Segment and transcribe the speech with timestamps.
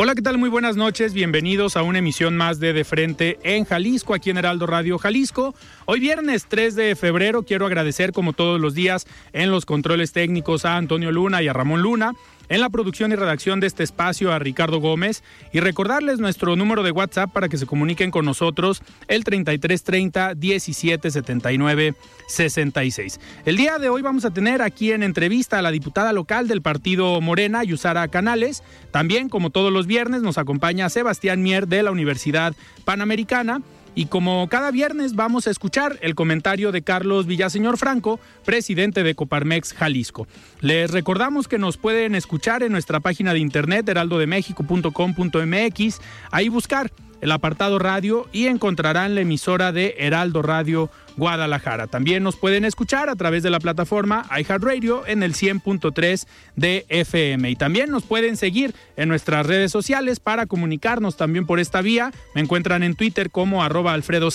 [0.00, 0.38] Hola, ¿qué tal?
[0.38, 1.12] Muy buenas noches.
[1.12, 5.56] Bienvenidos a una emisión más de De Frente en Jalisco, aquí en Heraldo Radio Jalisco.
[5.86, 10.64] Hoy viernes 3 de febrero quiero agradecer como todos los días en los controles técnicos
[10.64, 12.12] a Antonio Luna y a Ramón Luna.
[12.48, 16.82] En la producción y redacción de este espacio a Ricardo Gómez y recordarles nuestro número
[16.82, 21.94] de WhatsApp para que se comuniquen con nosotros el 3330 1779
[22.26, 23.20] 66.
[23.44, 26.62] El día de hoy vamos a tener aquí en entrevista a la diputada local del
[26.62, 28.62] partido Morena, Yusara Canales.
[28.90, 32.54] También, como todos los viernes, nos acompaña Sebastián Mier de la Universidad
[32.84, 33.62] Panamericana.
[33.98, 39.16] Y como cada viernes vamos a escuchar el comentario de Carlos Villaseñor Franco, presidente de
[39.16, 40.28] Coparmex Jalisco.
[40.60, 47.32] Les recordamos que nos pueden escuchar en nuestra página de internet heraldodemexico.com.mx, ahí buscar el
[47.32, 51.88] apartado radio y encontrarán la emisora de Heraldo Radio Guadalajara.
[51.88, 57.50] También nos pueden escuchar a través de la plataforma iHeartRadio en el 100.3 de FM.
[57.50, 62.12] Y también nos pueden seguir en nuestras redes sociales para comunicarnos también por esta vía.
[62.34, 64.28] Me encuentran en Twitter como arroba Alfredo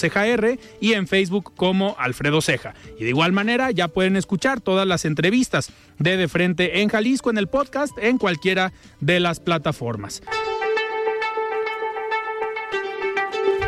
[0.82, 2.74] y en Facebook como Alfredo Ceja.
[3.00, 7.30] Y de igual manera ya pueden escuchar todas las entrevistas de De Frente en Jalisco
[7.30, 10.22] en el podcast en cualquiera de las plataformas.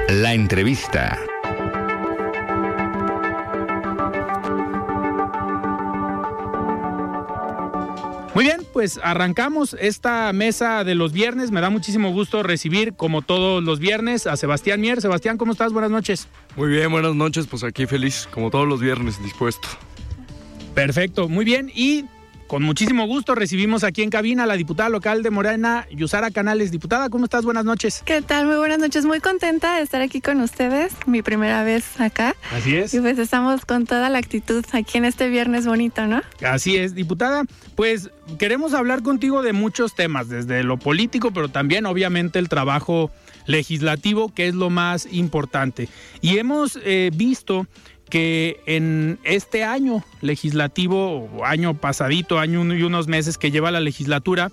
[0.09, 1.19] La entrevista.
[8.35, 11.49] Muy bien, pues arrancamos esta mesa de los viernes.
[11.49, 15.01] Me da muchísimo gusto recibir, como todos los viernes, a Sebastián Mier.
[15.01, 15.73] Sebastián, ¿cómo estás?
[15.73, 16.27] Buenas noches.
[16.55, 17.47] Muy bien, buenas noches.
[17.47, 19.67] Pues aquí feliz, como todos los viernes, dispuesto.
[20.75, 21.71] Perfecto, muy bien.
[21.73, 22.05] Y
[22.47, 26.71] con muchísimo gusto recibimos aquí en cabina a la diputada local de Morena, Yusara Canales.
[26.71, 27.43] Diputada, ¿cómo estás?
[27.43, 28.03] Buenas noches.
[28.05, 28.45] ¿Qué tal?
[28.45, 29.05] Muy buenas noches.
[29.05, 30.93] Muy contenta de estar aquí con ustedes.
[31.07, 32.35] Mi primera vez acá.
[32.51, 32.93] Así es.
[32.93, 36.21] Y pues estamos con toda la actitud aquí en este viernes bonito, ¿no?
[36.45, 37.45] Así es, diputada.
[37.75, 43.11] Pues queremos hablar contigo de muchos temas, desde lo político, pero también obviamente el trabajo
[43.47, 45.89] legislativo, que es lo más importante.
[46.21, 47.67] Y hemos eh, visto
[48.09, 54.51] que en este año legislativo, año pasadito, año y unos meses que lleva la legislatura,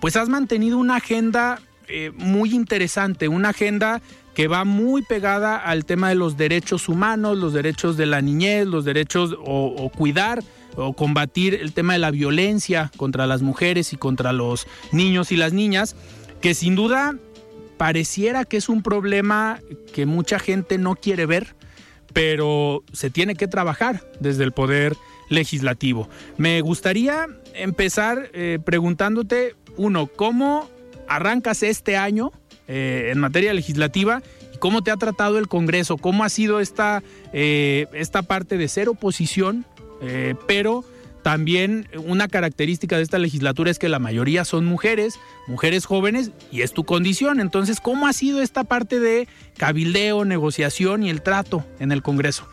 [0.00, 4.00] pues has mantenido una agenda eh, muy interesante, una agenda
[4.34, 8.66] que va muy pegada al tema de los derechos humanos, los derechos de la niñez,
[8.66, 10.42] los derechos o, cuidar
[10.76, 15.36] o combatir el tema de la violencia contra las mujeres y contra los niños y
[15.36, 15.96] las niñas,
[16.40, 17.16] que sin duda
[17.76, 19.60] pareciera que es un problema
[19.92, 21.54] que mucha gente no quiere ver,
[22.12, 24.96] pero se tiene que trabajar desde el poder
[25.28, 26.08] legislativo.
[26.36, 30.68] Me gustaría empezar eh, preguntándote, uno, ¿cómo
[31.08, 32.32] arrancas este año
[32.68, 34.22] eh, en materia legislativa
[34.58, 35.96] cómo te ha tratado el Congreso?
[35.96, 37.02] ¿Cómo ha sido esta,
[37.32, 39.66] eh, esta parte de ser oposición,
[40.48, 40.84] pero
[41.22, 46.62] también una característica de esta legislatura es que la mayoría son mujeres, mujeres jóvenes, y
[46.62, 47.40] es tu condición.
[47.40, 52.48] Entonces, ¿cómo ha sido esta parte de cabildeo, negociación y el trato en el Congreso?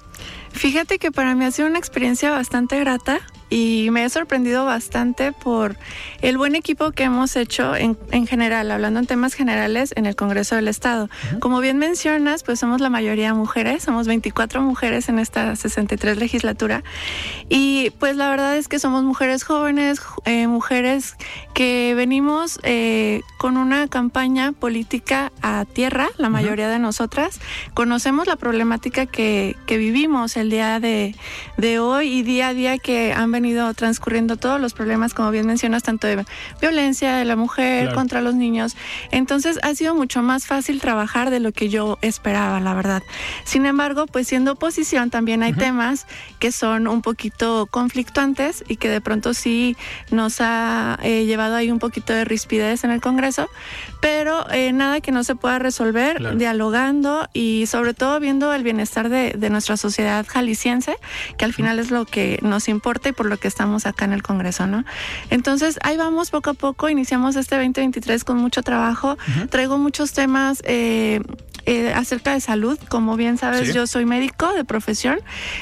[0.51, 5.31] Fíjate que para mí ha sido una experiencia bastante grata y me he sorprendido bastante
[5.31, 5.75] por
[6.21, 10.15] el buen equipo que hemos hecho en, en general, hablando en temas generales en el
[10.15, 11.09] Congreso del Estado.
[11.39, 16.83] Como bien mencionas, pues somos la mayoría mujeres, somos 24 mujeres en esta 63 legislatura.
[17.49, 21.15] Y pues la verdad es que somos mujeres jóvenes, eh, mujeres
[21.53, 27.39] que venimos eh, con una campaña política a tierra, la mayoría de nosotras,
[27.73, 31.15] conocemos la problemática que, que vivimos el día de,
[31.57, 35.31] de hoy y día a día que han venido venido transcurriendo todos los problemas, como
[35.31, 36.25] bien mencionas, tanto de
[36.61, 38.75] violencia de la mujer contra los niños.
[39.11, 43.01] Entonces ha sido mucho más fácil trabajar de lo que yo esperaba, la verdad.
[43.45, 46.05] Sin embargo, pues siendo oposición también hay temas
[46.39, 49.77] que son un poquito conflictuantes y que de pronto sí
[50.11, 53.49] nos ha eh, llevado ahí un poquito de rispidez en el Congreso,
[54.01, 59.07] pero eh, nada que no se pueda resolver dialogando y sobre todo viendo el bienestar
[59.09, 60.97] de, de nuestra sociedad jalisciense,
[61.37, 64.13] que al final es lo que nos importa y por lo que estamos acá en
[64.13, 64.83] el Congreso, ¿no?
[65.29, 69.17] Entonces, ahí vamos poco a poco, iniciamos este 2023 con mucho trabajo,
[69.49, 71.21] traigo muchos temas eh,
[71.65, 75.19] eh, acerca de salud, como bien sabes, yo soy médico de profesión,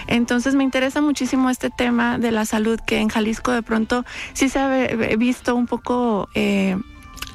[0.08, 4.50] entonces me interesa muchísimo este tema de la salud que en Jalisco de pronto sí
[4.50, 4.88] se ha
[5.18, 6.30] visto un poco...
[6.34, 6.78] Eh,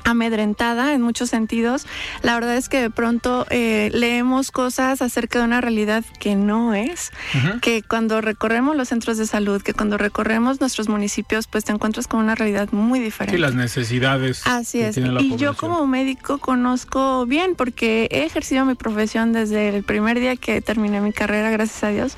[0.04, 1.86] amedrentada en muchos sentidos.
[2.22, 6.74] La verdad es que de pronto eh, leemos cosas acerca de una realidad que no
[6.74, 7.12] es,
[7.60, 12.06] que cuando recorremos los centros de salud, que cuando recorremos nuestros municipios, pues te encuentras
[12.06, 13.36] con una realidad muy diferente.
[13.36, 14.42] Y las necesidades.
[14.46, 14.96] Así es.
[14.96, 20.36] y yo como médico conozco bien porque he ejercido mi profesión desde el primer día
[20.36, 22.14] que terminé mi carrera, gracias a Dios.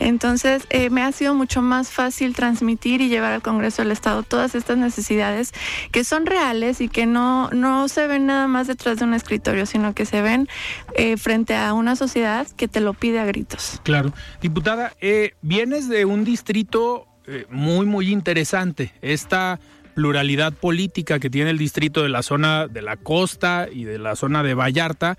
[0.00, 4.22] Entonces eh, me ha sido mucho más fácil transmitir y llevar al Congreso del Estado
[4.22, 5.52] todas estas necesidades
[5.90, 9.66] que son reales y que no no, se ven nada más detrás de un escritorio,
[9.66, 10.48] sino que se ven
[10.96, 13.80] eh, frente a una sociedad que te lo pide a gritos.
[13.82, 14.12] Claro.
[14.40, 18.92] Diputada, eh, vienes de un distrito eh, muy, muy interesante.
[19.02, 19.60] Esta
[19.94, 24.16] pluralidad política que tiene el distrito de la zona de la costa y de la
[24.16, 25.16] zona de Vallarta.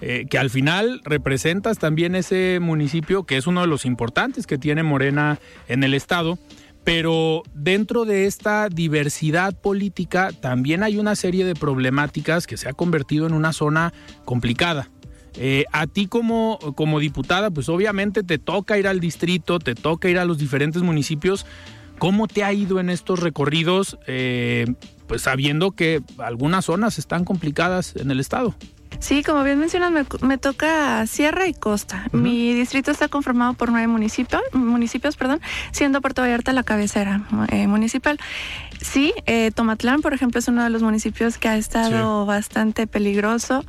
[0.00, 4.82] que al final representas también ese municipio que es uno de los importantes que tiene
[4.82, 5.38] Morena
[5.68, 6.38] en el estado.
[6.86, 12.74] Pero dentro de esta diversidad política también hay una serie de problemáticas que se ha
[12.74, 13.92] convertido en una zona
[14.24, 14.88] complicada.
[15.34, 20.08] Eh, a ti como, como diputada, pues obviamente te toca ir al distrito, te toca
[20.08, 21.44] ir a los diferentes municipios.
[21.98, 24.66] ¿Cómo te ha ido en estos recorridos, eh,
[25.08, 28.54] pues sabiendo que algunas zonas están complicadas en el estado?
[28.98, 32.06] Sí, como bien mencionas, me, toca Sierra y Costa.
[32.12, 35.40] Mi distrito está conformado por nueve municipios, municipios perdón,
[35.72, 38.18] siendo Puerto Vallarta la cabecera eh, municipal.
[38.92, 43.64] Sí, eh, Tomatlán, por ejemplo, es uno de los municipios que ha estado bastante peligroso.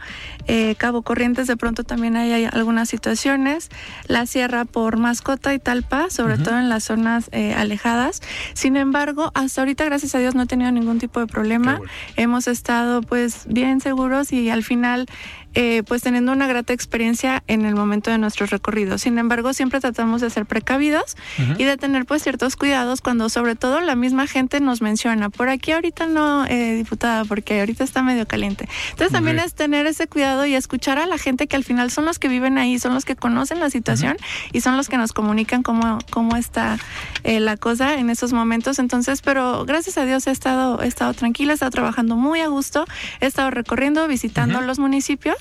[0.48, 3.70] Eh, Cabo Corrientes, de pronto también hay, algunas situaciones.
[4.08, 8.22] La Sierra por Mascota y Talpa, sobre todo en las zonas alejadas.
[8.54, 11.82] Sin embargo, hasta ahorita, gracias a Dios, no he tenido ningún tipo de problema.
[12.16, 15.08] Hemos estado, pues, bien seguros y al final
[15.54, 19.02] eh, pues teniendo una grata experiencia en el momento de nuestros recorridos.
[19.02, 21.16] Sin embargo, siempre tratamos de ser precavidos
[21.58, 25.50] y de tener pues ciertos cuidados cuando sobre todo la misma gente nos menciona, por
[25.50, 28.68] aquí ahorita no, eh, diputada, porque ahorita está medio caliente.
[28.92, 32.06] Entonces también es tener ese cuidado y escuchar a la gente que al final son
[32.06, 34.18] los que viven ahí, son los que conocen la situación
[34.52, 36.78] y son los que nos comunican cómo, cómo está
[37.24, 38.80] eh, la cosa en esos momentos.
[38.80, 42.48] Entonces, pero gracias a Dios he estado, he estado tranquila, he estado trabajando muy a
[42.48, 42.86] gusto,
[43.22, 45.37] he estado recorriendo, visitando los municipios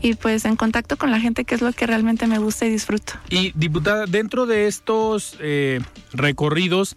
[0.00, 2.70] y pues en contacto con la gente, que es lo que realmente me gusta y
[2.70, 3.14] disfruto.
[3.30, 5.80] Y diputada, dentro de estos eh,
[6.12, 6.96] recorridos,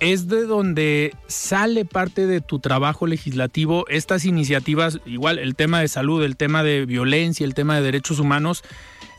[0.00, 5.88] es de donde sale parte de tu trabajo legislativo, estas iniciativas, igual el tema de
[5.88, 8.62] salud, el tema de violencia, el tema de derechos humanos,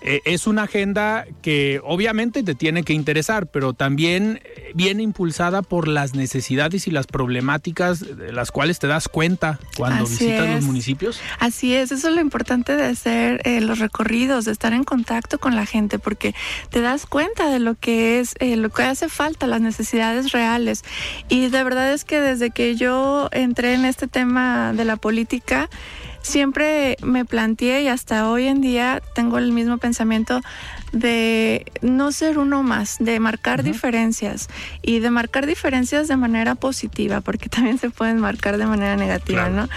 [0.02, 5.62] eh, es una agenda que obviamente te tiene que interesar, pero también eh, viene impulsada
[5.62, 10.64] por las necesidades y las problemáticas de las cuales te das cuenta cuando visitas los
[10.64, 11.20] municipios.
[11.40, 15.38] Así es, eso es lo importante de hacer eh, los recorridos, de estar en contacto
[15.38, 16.34] con la gente, porque
[16.70, 20.84] te das cuenta de lo que es, lo que hace falta, las necesidades reales.
[21.28, 25.70] Y de verdad es que desde que yo entré en este tema de la política,
[26.22, 30.42] siempre me planteé y hasta hoy en día tengo el mismo pensamiento
[30.92, 34.50] de no ser uno más, de marcar diferencias
[34.82, 39.50] y de marcar diferencias de manera positiva, porque también se pueden marcar de manera negativa,
[39.50, 39.70] ¿no?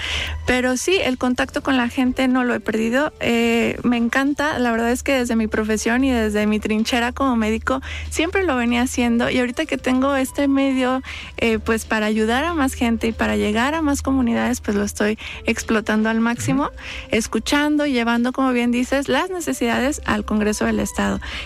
[0.47, 3.13] Pero sí, el contacto con la gente no lo he perdido.
[3.21, 7.37] Eh, me encanta, la verdad es que desde mi profesión y desde mi trinchera como
[7.37, 11.03] médico siempre lo venía haciendo y ahorita que tengo este medio,
[11.37, 14.85] eh, pues para ayudar a más gente y para llegar a más comunidades, pues lo
[14.85, 16.71] estoy explotando al máximo,
[17.11, 21.02] escuchando y llevando, como bien dices, las necesidades al Congreso del Estado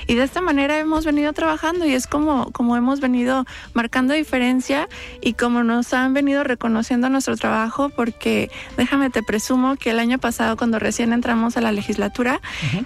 [0.07, 3.45] y de esta manera hemos venido trabajando y es como, como hemos venido
[3.75, 4.89] marcando diferencia
[5.21, 10.19] y como nos han venido reconociendo nuestro trabajo, porque déjame te presumo que el año
[10.19, 12.41] pasado, cuando recién entramos a la legislatura,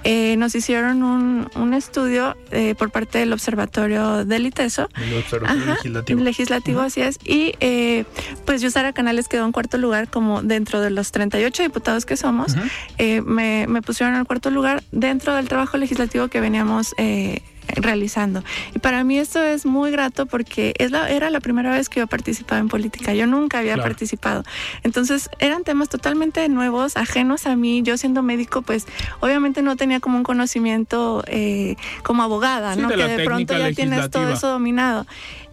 [0.05, 4.89] eh, nos hicieron un, un estudio eh, por parte del Observatorio del ITESO.
[4.97, 6.21] El Observatorio Legislativo.
[6.23, 7.19] Legislativo, así es.
[7.25, 8.05] Y eh,
[8.45, 12.55] pues Yusara Canales quedó en cuarto lugar como dentro de los 38 diputados que somos,
[12.99, 17.41] eh, me, me, pusieron al cuarto lugar dentro del trabajo legislativo que veníamos eh,
[17.77, 18.43] realizando.
[18.75, 22.01] Y para mí esto es muy grato porque es la, era la primera vez que
[22.01, 23.15] yo participaba en política.
[23.15, 24.43] Yo nunca había participado.
[24.83, 27.83] Entonces eran temas totalmente nuevos, ajenos a mí.
[27.83, 28.87] Yo siendo médico, pues
[29.21, 32.89] obviamente no tenía como un conocimiento eh, como abogada, ¿no?
[32.89, 35.07] que de pronto ya tienes todo eso dominado.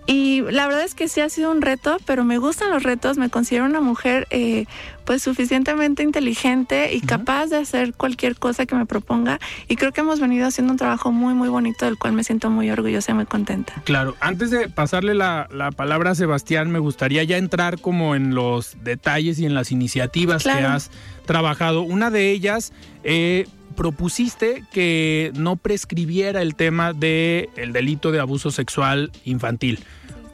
[0.07, 3.17] Y la verdad es que sí ha sido un reto, pero me gustan los retos,
[3.17, 4.65] me considero una mujer eh,
[5.03, 9.99] pues suficientemente inteligente y capaz de hacer cualquier cosa que me proponga y creo que
[10.01, 13.15] hemos venido haciendo un trabajo muy muy bonito del cual me siento muy orgullosa y
[13.15, 13.73] muy contenta.
[13.83, 18.77] Claro, antes de pasarle la, palabra a Sebastián, me gustaría ya entrar como en los
[18.83, 20.89] detalles y en las iniciativas que has
[21.25, 21.81] trabajado.
[21.81, 22.71] Una de ellas...
[23.03, 23.45] Eh,
[23.75, 29.79] propusiste que no prescribiera el tema del el delito de abuso sexual infantil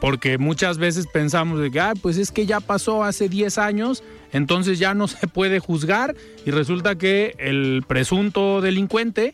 [0.03, 4.03] porque muchas veces pensamos de que, ah, pues es que ya pasó hace 10 años,
[4.33, 6.13] entonces ya no se puede juzgar
[6.45, 9.33] y resulta que el presunto delincuente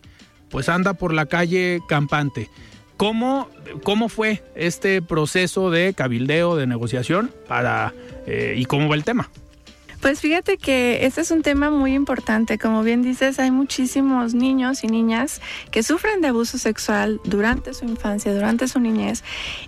[0.52, 2.52] pues anda por la calle campante.
[2.98, 3.50] ¿Cómo,
[3.84, 7.96] cómo fue este proceso de cabildeo, de negociación para,
[8.28, 9.32] eh, y cómo va el tema?
[10.02, 12.58] Pues fíjate que este es un tema muy importante.
[12.58, 15.42] Como bien dices, hay muchísimos niños y niñas
[15.72, 19.24] que sufren de abuso sexual durante su infancia, durante su niñez,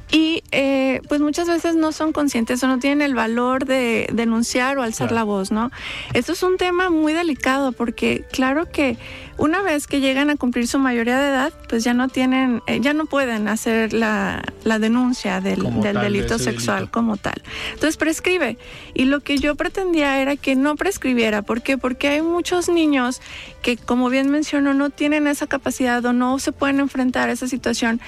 [0.10, 4.78] y eh, pues muchas veces no son conscientes o no tienen el valor de denunciar
[4.78, 5.70] o alzar la voz, ¿no?
[6.14, 8.98] Esto es un tema muy delicado porque claro que
[9.38, 12.80] una vez que llegan a cumplir su mayoría de edad, pues ya no tienen, eh,
[12.82, 17.42] ya no pueden hacer la, denuncia del, delito sexual como tal.
[17.74, 18.58] Entonces prescribe.
[18.94, 21.42] Y lo que yo pretendía era que no prescribiera.
[21.42, 21.78] ¿Por qué?
[21.78, 23.22] Porque hay muchos niños
[23.62, 27.48] que, como bien menciono, no tienen esa capacidad o no se pueden enfrentar a esa
[27.48, 28.02] situación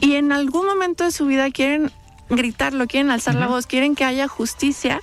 [0.00, 1.90] y en algún momento de su vida quieren
[2.30, 5.00] gritarlo, quieren alzar la voz, quieren que haya justicia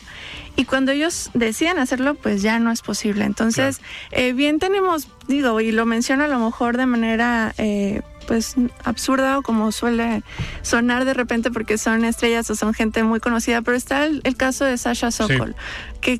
[0.55, 3.25] y cuando ellos decían hacerlo, pues ya no es posible.
[3.25, 3.81] Entonces,
[4.11, 7.53] eh, bien tenemos, digo, y lo menciono a lo mejor de manera...
[7.57, 10.23] Eh, pues absurda o como suele
[10.63, 14.65] sonar de repente porque son estrellas o son gente muy conocida, pero está el, caso
[14.65, 15.55] de Sasha Sokol,
[16.01, 16.19] que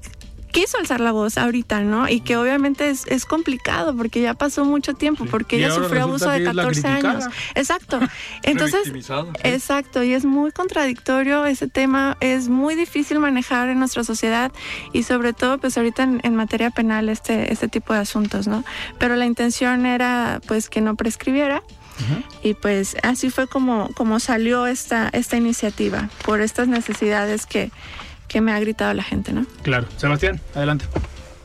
[0.56, 2.08] quiso alzar la voz ahorita, ¿no?
[2.08, 6.30] Y que obviamente es, es complicado porque ya pasó mucho tiempo, porque ella sufrió abuso
[6.30, 7.26] de 14 años.
[7.56, 8.00] Exacto.
[8.44, 8.90] Entonces,
[9.44, 14.50] exacto, y es muy contradictorio ese tema, es muy difícil manejar en nuestra sociedad
[14.94, 18.64] y sobre todo pues ahorita en, materia penal este, este tipo de asuntos, ¿no?
[18.98, 21.64] Pero la intención era pues que no prescribiera.
[22.44, 27.72] Y pues así fue como, como salió esta, esta iniciativa, por estas necesidades que,
[28.28, 29.46] que me ha gritado la gente, ¿no?
[29.64, 29.88] Claro.
[29.98, 30.86] Sebastián, adelante.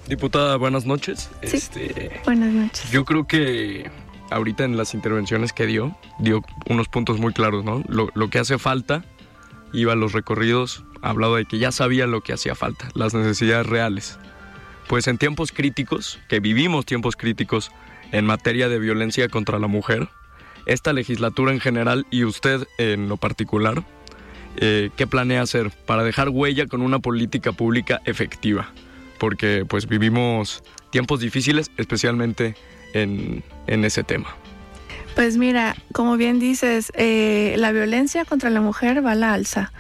[0.09, 1.31] Diputada, buenas noches.
[1.43, 1.57] Sí.
[1.57, 2.91] Este, buenas noches.
[2.91, 3.91] Yo creo que
[4.31, 7.83] ahorita en las intervenciones que dio, dio unos puntos muy claros, ¿no?
[7.89, 9.05] Lo, que hace falta,
[9.73, 13.15] iba a los recorridos, ha hablado de que ya sabía lo que hacía falta, las
[13.15, 14.19] necesidades reales.
[14.89, 17.71] Pues en tiempos críticos, que vivimos tiempos críticos
[18.13, 20.09] en materia de violencia contra la mujer,
[20.67, 23.85] esta legislatura en general y usted en lo particular,
[24.61, 28.71] eh, qué planea hacer para dejar huella con una política pública efectiva,
[29.19, 32.55] porque pues vivimos tiempos difíciles, especialmente
[32.93, 33.45] en
[33.85, 34.40] ese tema.
[35.21, 39.71] Pues mira, como bien dices, eh, la violencia contra la mujer va a la alza.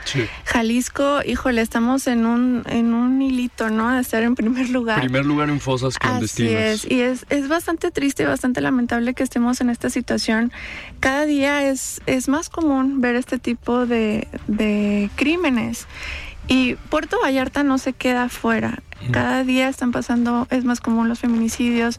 [0.45, 3.91] Jalisco, híjole, estamos en un, en un hilito, ¿no?
[3.91, 5.01] De estar en primer lugar.
[5.01, 6.53] Primer lugar en fosas clandestinas.
[6.53, 10.53] Así es, y es, es bastante triste y bastante lamentable que estemos en esta situación.
[11.01, 15.87] Cada día es, es más común ver este tipo de, de crímenes.
[16.49, 18.83] Y Puerto Vallarta no se queda fuera.
[19.13, 21.99] Cada día están pasando, es más común los feminicidios,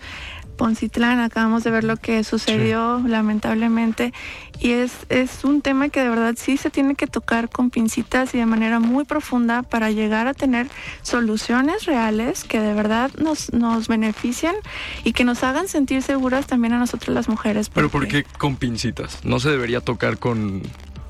[0.52, 4.14] Poncitlán, acabamos de ver lo que sucedió lamentablemente
[4.60, 8.34] y es, es un tema que de verdad sí se tiene que tocar con pincitas
[8.36, 10.68] y de manera muy profunda para llegar a tener
[11.02, 14.56] soluciones reales que de verdad nos, nos benefician
[15.04, 17.70] y que nos hagan sentir seguras también a nosotras las mujeres.
[17.70, 19.26] Pero ¿por qué con pincitas?
[19.26, 20.62] ¿No se debería tocar con,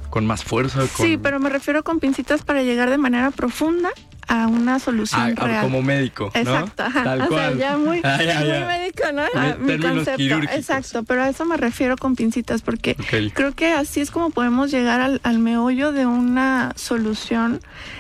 [0.09, 0.87] con más fuerza?
[0.87, 3.89] Sí, pero me refiero con pincitas para llegar de manera profunda
[4.31, 5.61] a una solución real.
[5.61, 6.39] Como médico, ¿no?
[6.39, 9.23] Exacto, Tal o Sea, ya muy, ah, muy médico, ¿no?
[9.35, 10.23] Ah, mi concepto.
[10.53, 12.95] Exacto, pero a eso me refiero con pincitas, porque
[13.33, 17.59] creo que así es como podemos llegar al, al meollo de una solución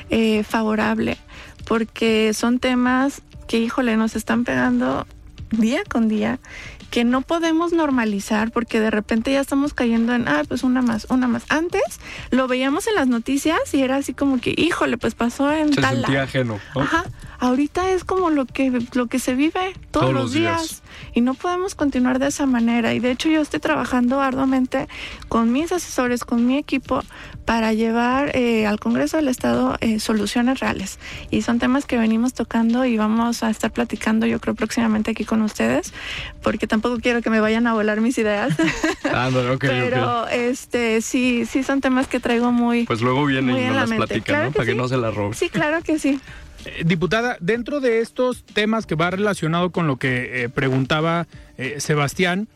[0.09, 1.17] eh, favorable,
[1.65, 5.05] porque son temas que, híjole, nos están pegando
[5.49, 6.39] día con día
[6.91, 11.07] que no podemos normalizar porque de repente ya estamos cayendo en, ah, pues una más,
[11.09, 11.45] una más.
[11.49, 11.81] Antes
[12.29, 15.81] lo veíamos en las noticias y era así como que, híjole, pues pasó en Se
[15.81, 16.59] sentía ajeno.
[16.75, 17.05] Ajá.
[17.41, 20.83] Ahorita es como lo que, lo que se vive todos, los días.
[21.13, 22.93] y no podemos continuar de esa manera.
[22.93, 24.87] Y de hecho yo estoy trabajando arduamente
[25.27, 27.03] con mis asesores, con mi equipo,
[27.43, 30.99] para llevar eh, al Congreso del Estado eh, soluciones reales.
[31.31, 35.25] Y son temas que venimos tocando y vamos a estar platicando yo creo próximamente aquí
[35.25, 35.93] con ustedes,
[36.43, 38.55] porque tampoco quiero que me vayan a volar mis ideas.
[39.13, 39.29] Ah,
[39.59, 42.85] Pero este sí, sí son temas que traigo muy...
[42.85, 45.33] Pues luego vienen y nos las platican, Para que no se las roben.
[45.33, 46.19] Sí, claro que sí.
[46.65, 51.27] Eh, diputada, dentro de estos temas que va relacionado con lo que preguntaba
[51.77, 52.47] Sebastián,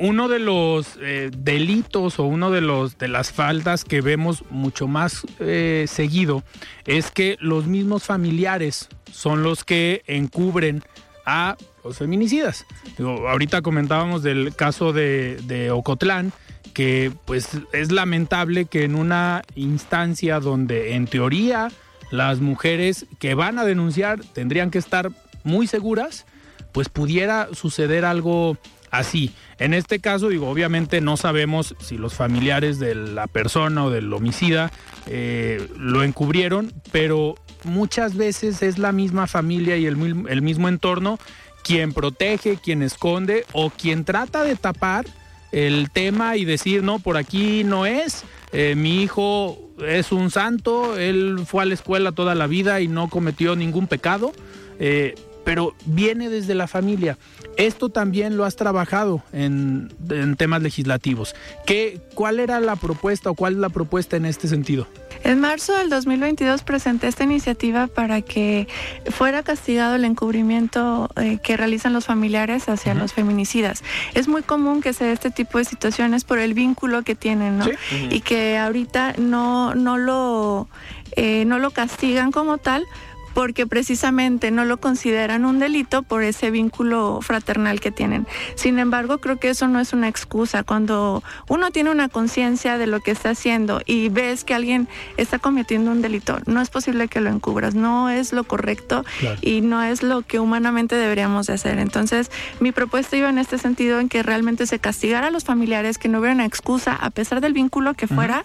[0.00, 4.88] uno de los eh, delitos o uno de los de las faltas que vemos mucho
[4.88, 6.42] más eh, seguido
[6.86, 10.82] es que los mismos familiares son los que encubren
[11.26, 12.64] a los feminicidas.
[12.98, 16.32] ahorita comentábamos del caso de, de Ocotlán,
[16.72, 21.68] que pues es lamentable que en una instancia donde en teoría
[22.10, 25.10] las mujeres que van a denunciar tendrían que estar
[25.44, 26.26] muy seguras,
[26.72, 28.58] pues pudiera suceder algo
[28.90, 29.32] así.
[29.58, 34.12] En este caso, digo, obviamente no sabemos si los familiares de la persona o del
[34.12, 34.70] homicida
[35.06, 41.18] eh, lo encubrieron, pero muchas veces es la misma familia y el, el mismo entorno
[41.62, 45.04] quien protege, quien esconde o quien trata de tapar
[45.52, 50.98] el tema y decir, no, por aquí no es, eh, mi hijo es un santo,
[50.98, 54.32] él fue a la escuela toda la vida y no cometió ningún pecado.
[54.78, 55.14] Eh,
[55.44, 57.16] pero viene desde la familia.
[57.60, 59.90] Esto también lo has trabajado en,
[60.38, 61.34] temas legislativos.
[61.66, 64.86] ¿Qué, ¿Cuál era la propuesta o cuál es la propuesta en este sentido?
[65.24, 68.66] En marzo del 2022 presenté esta iniciativa para que
[69.10, 73.84] fuera castigado el encubrimiento eh, que realizan los familiares hacia los feminicidas.
[74.14, 77.58] Es muy común que se dé este tipo de situaciones por el vínculo que tienen,
[77.58, 77.66] ¿no?
[78.08, 80.68] Y que ahorita no, no, lo,
[81.16, 82.86] eh, no lo castigan como tal,
[83.34, 88.26] porque precisamente no lo consideran un delito por ese vínculo fraternal que tienen.
[88.54, 90.62] Sin embargo, creo que eso no es una excusa.
[90.62, 95.38] Cuando uno tiene una conciencia de lo que está haciendo y ves que alguien está
[95.38, 99.04] cometiendo un delito, no es posible que lo encubras, no es lo correcto
[99.40, 101.78] y no es lo que humanamente deberíamos de hacer.
[101.78, 105.98] Entonces, mi propuesta iba en este sentido, en que realmente se castigara a los familiares,
[105.98, 108.44] que no hubiera una excusa, a pesar del vínculo que fuera,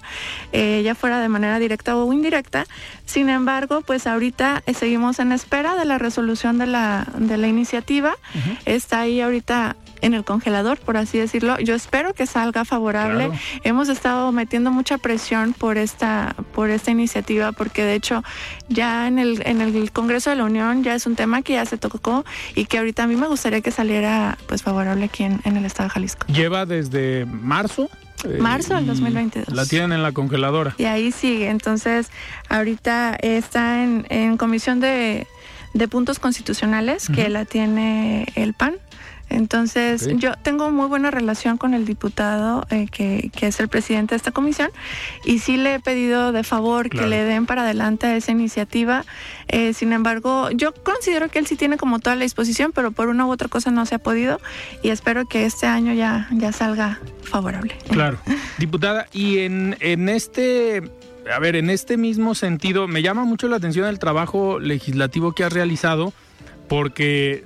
[0.52, 2.66] eh, ya fuera de manera directa o indirecta.
[3.06, 8.18] Sin embargo, pues ahorita seguimos en espera de la resolución de la, de la iniciativa.
[8.66, 11.58] Está ahí ahorita en el congelador, por así decirlo.
[11.60, 13.32] Yo espero que salga favorable.
[13.64, 18.24] Hemos estado metiendo mucha presión por esta, por esta iniciativa, porque de hecho
[18.70, 21.66] ya en el, en el Congreso de la Unión ya es un tema que ya
[21.66, 22.24] se tocó
[22.54, 25.66] y que ahorita a mí me gustaría que saliera pues favorable aquí en, en el
[25.66, 26.28] estado de Jalisco.
[26.28, 27.90] Lleva desde marzo
[28.40, 29.56] Marzo del 2022.
[29.56, 30.76] La tienen en la congeladora.
[30.78, 31.50] Y ahí sigue.
[31.50, 32.10] Entonces,
[32.50, 35.28] ahorita está en, comisión de,
[35.90, 38.76] puntos constitucionales que la tiene el PAN.
[39.30, 44.18] Entonces, yo tengo muy buena relación con el diputado eh, que, es el presidente de
[44.18, 44.72] esta comisión
[45.26, 49.06] y sí le he pedido de favor que le den para adelante esa iniciativa.
[49.48, 53.08] Eh, sin embargo, yo considero que él sí tiene como toda la disposición, pero por
[53.10, 54.40] una u otra cosa no se ha podido
[54.84, 57.76] y espero que este año ya, ya salga favorable.
[57.90, 58.18] Claro.
[58.58, 60.84] Diputada, y en, en este
[61.34, 65.44] a ver, en este mismo sentido, me llama mucho la atención el trabajo legislativo que
[65.44, 66.14] has realizado,
[66.68, 67.46] porque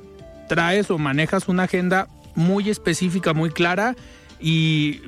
[0.50, 3.96] traes o manejas una agenda muy específica, muy clara
[4.42, 5.00] y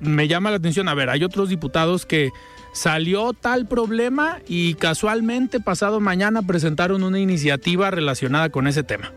[0.00, 2.30] me llama la atención, a ver, hay otros diputados que
[2.72, 9.12] salió tal problema y casualmente pasado mañana presentaron una iniciativa relacionada con ese tema.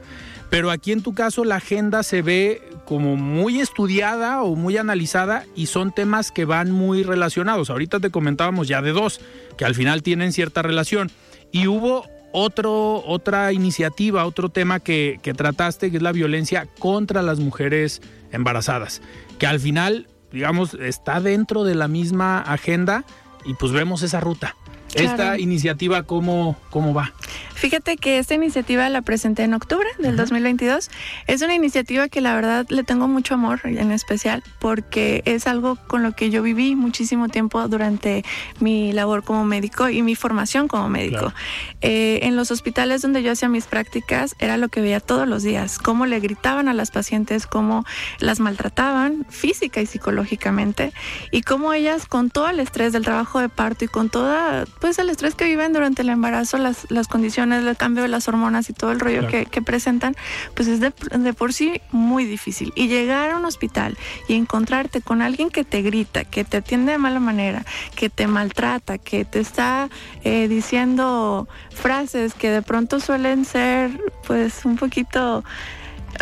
[0.49, 5.45] Pero aquí en tu caso la agenda se ve como muy estudiada o muy analizada
[5.55, 7.69] y son temas que van muy relacionados.
[7.69, 9.21] Ahorita te comentábamos ya de dos,
[9.57, 11.09] que al final tienen cierta relación.
[11.53, 17.21] Y hubo otro, otra iniciativa, otro tema que, que trataste, que es la violencia contra
[17.21, 19.01] las mujeres embarazadas,
[19.39, 23.05] que al final, digamos, está dentro de la misma agenda
[23.45, 24.55] y pues vemos esa ruta.
[24.93, 27.13] Esta iniciativa, ¿cómo, ¿cómo va?
[27.61, 30.89] Fíjate que esta iniciativa la presenté en octubre del 2022.
[31.27, 35.75] Es una iniciativa que la verdad le tengo mucho amor en especial porque es algo
[35.75, 38.25] con lo que yo viví muchísimo tiempo durante
[38.59, 41.35] mi labor como médico y mi formación como médico.
[41.81, 45.43] Eh, en los hospitales donde yo hacía mis prácticas era lo que veía todos los
[45.43, 47.85] días, cómo le gritaban a las pacientes, cómo
[48.17, 50.93] las maltrataban física y psicológicamente
[51.29, 54.97] y cómo ellas con todo el estrés del trabajo de parto y con toda pues
[54.97, 58.69] el estrés que viven durante el embarazo, las, las condiciones, el cambio de las hormonas
[58.69, 60.15] y todo el rollo que, que, presentan,
[60.55, 62.73] pues es de, de, por sí muy difícil.
[62.75, 66.93] Y llegar a un hospital y encontrarte con alguien que te grita, que te atiende
[66.93, 67.63] de mala manera,
[67.95, 69.89] que te maltrata, que te está
[70.23, 73.91] eh, diciendo frases que de pronto suelen ser
[74.25, 75.43] pues un poquito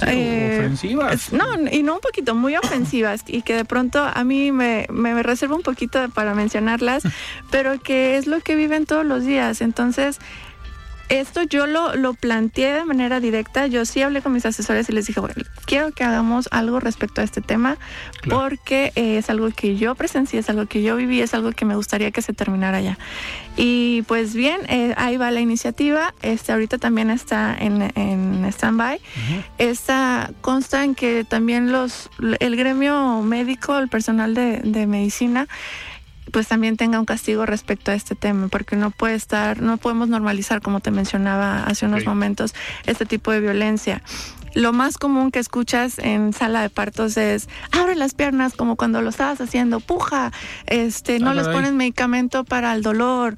[0.07, 1.33] eh, ofensivas.
[1.33, 5.21] No, y no un poquito, muy ofensivas y que de pronto a mí me, me,
[5.23, 7.03] reservo un poquito para mencionarlas,
[7.51, 9.61] pero que es lo que viven todos los días.
[9.61, 10.19] Entonces,
[11.09, 13.67] esto yo lo, lo planteé de manera directa.
[13.67, 17.21] Yo sí hablé con mis asesores y les dije, bueno, quiero que hagamos algo respecto
[17.21, 17.77] a este tema
[18.29, 21.65] porque eh, es algo que yo presencié, es algo que yo viví, es algo que
[21.65, 22.97] me gustaría que se terminara ya.
[23.57, 26.13] Y pues bien, eh, ahí va la iniciativa.
[26.21, 29.01] Este ahorita también está en, en stand-by.
[29.57, 35.47] Esta consta en que también los el gremio médico, el personal de, de medicina,
[36.31, 40.09] pues también tenga un castigo respecto a este tema, porque no puede estar, no podemos
[40.09, 42.53] normalizar, como te mencionaba hace unos momentos,
[42.85, 44.01] este tipo de violencia.
[44.55, 49.01] Lo más común que escuchas en sala de partos es abre las piernas como cuando
[49.01, 50.31] lo estabas haciendo, puja,
[50.65, 53.37] este, no les pones medicamento para el dolor,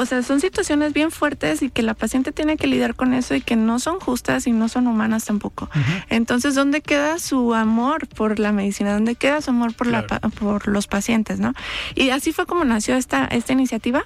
[0.00, 3.34] o sea, son situaciones bien fuertes y que la paciente tiene que lidiar con eso
[3.34, 5.68] y que no son justas y no son humanas tampoco.
[6.08, 8.94] Entonces, ¿dónde queda su amor por la medicina?
[8.94, 11.38] ¿Dónde queda su amor por, la, por los pacientes?
[11.38, 11.52] ¿no?
[11.94, 14.04] Y así fue como nació esta, esta iniciativa.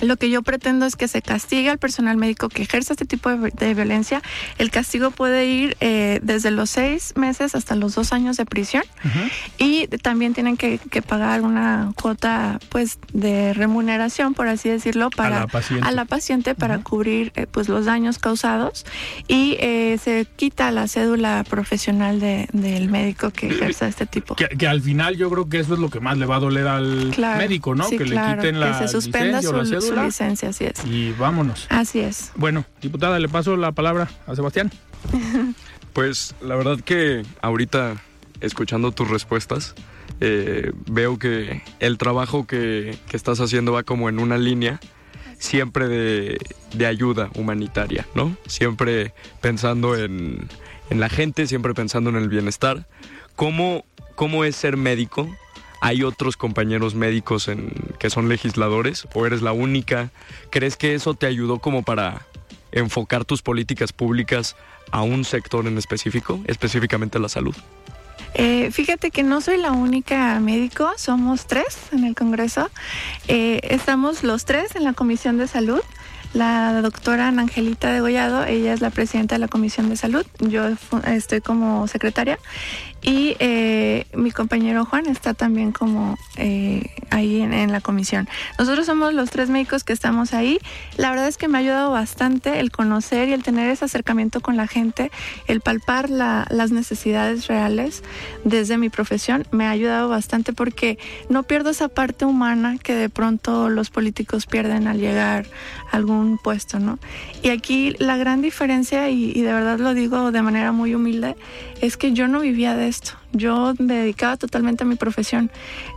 [0.00, 3.30] Lo que yo pretendo es que se castigue al personal médico que ejerza este tipo
[3.30, 4.22] de, violencia.
[4.58, 8.82] El castigo puede ir eh, desde los seis meses hasta los dos años de prisión
[9.58, 15.42] y también tienen que, pagar una cuota pues de remuneración, por así decirlo, para
[15.82, 18.84] a la paciente, para cubrir eh, pues los daños causados
[19.28, 24.36] y eh, se quita la cédula profesional del médico que ejerza este tipo.
[24.36, 26.66] Que, al final yo creo que eso es lo que más le va a doler
[26.66, 27.88] al médico, ¿no?
[27.88, 30.84] que le quiten la que se suspenda su, la su licencia, así es.
[30.84, 31.66] Y vámonos.
[31.70, 32.32] Así es.
[32.36, 34.70] Bueno, diputada, le paso la palabra a Sebastián.
[35.92, 37.96] pues la verdad que ahorita,
[38.40, 39.74] escuchando tus respuestas,
[40.20, 44.80] eh, veo que el trabajo que, que, estás haciendo va como en una línea
[45.38, 48.36] siempre de, ayuda humanitaria, ¿no?
[48.46, 50.48] Siempre pensando en,
[50.90, 52.86] en, la gente, siempre pensando en el bienestar.
[53.36, 55.28] ¿Cómo, cómo es ser médico
[55.84, 57.50] ¿Hay otros compañeros médicos
[57.98, 60.08] que son legisladores o eres la única?
[60.48, 62.24] ¿Crees que eso te ayudó como para
[62.72, 64.56] enfocar tus políticas públicas
[64.92, 67.54] a un sector en específico, específicamente la salud?
[68.34, 72.70] Eh, fíjate que no soy la única médico, somos tres en el Congreso.
[73.28, 75.80] Eh, estamos los tres en la Comisión de Salud.
[76.32, 80.64] La doctora Angelita Degollado, ella es la presidenta de la Comisión de Salud, yo
[81.06, 82.40] estoy como secretaria
[83.04, 88.28] y eh, mi compañero Juan está también como eh, ahí en, la comisión.
[88.58, 90.58] Nosotros somos los tres médicos que estamos ahí.
[90.96, 94.40] La verdad es que me ha ayudado bastante el conocer y el tener ese acercamiento
[94.40, 95.10] con la gente,
[95.46, 98.02] el palpar las necesidades reales
[98.44, 99.46] desde mi profesión.
[99.50, 104.46] Me ha ayudado bastante porque no pierdo esa parte humana que de pronto los políticos
[104.46, 105.46] pierden al llegar
[105.92, 106.98] a algún puesto, ¿no?
[107.42, 111.36] Y aquí la gran diferencia, y, y de verdad lo digo de manera muy humilde,
[111.82, 112.93] es que yo no vivía de
[113.32, 115.50] Yo me dedicaba totalmente a mi profesión.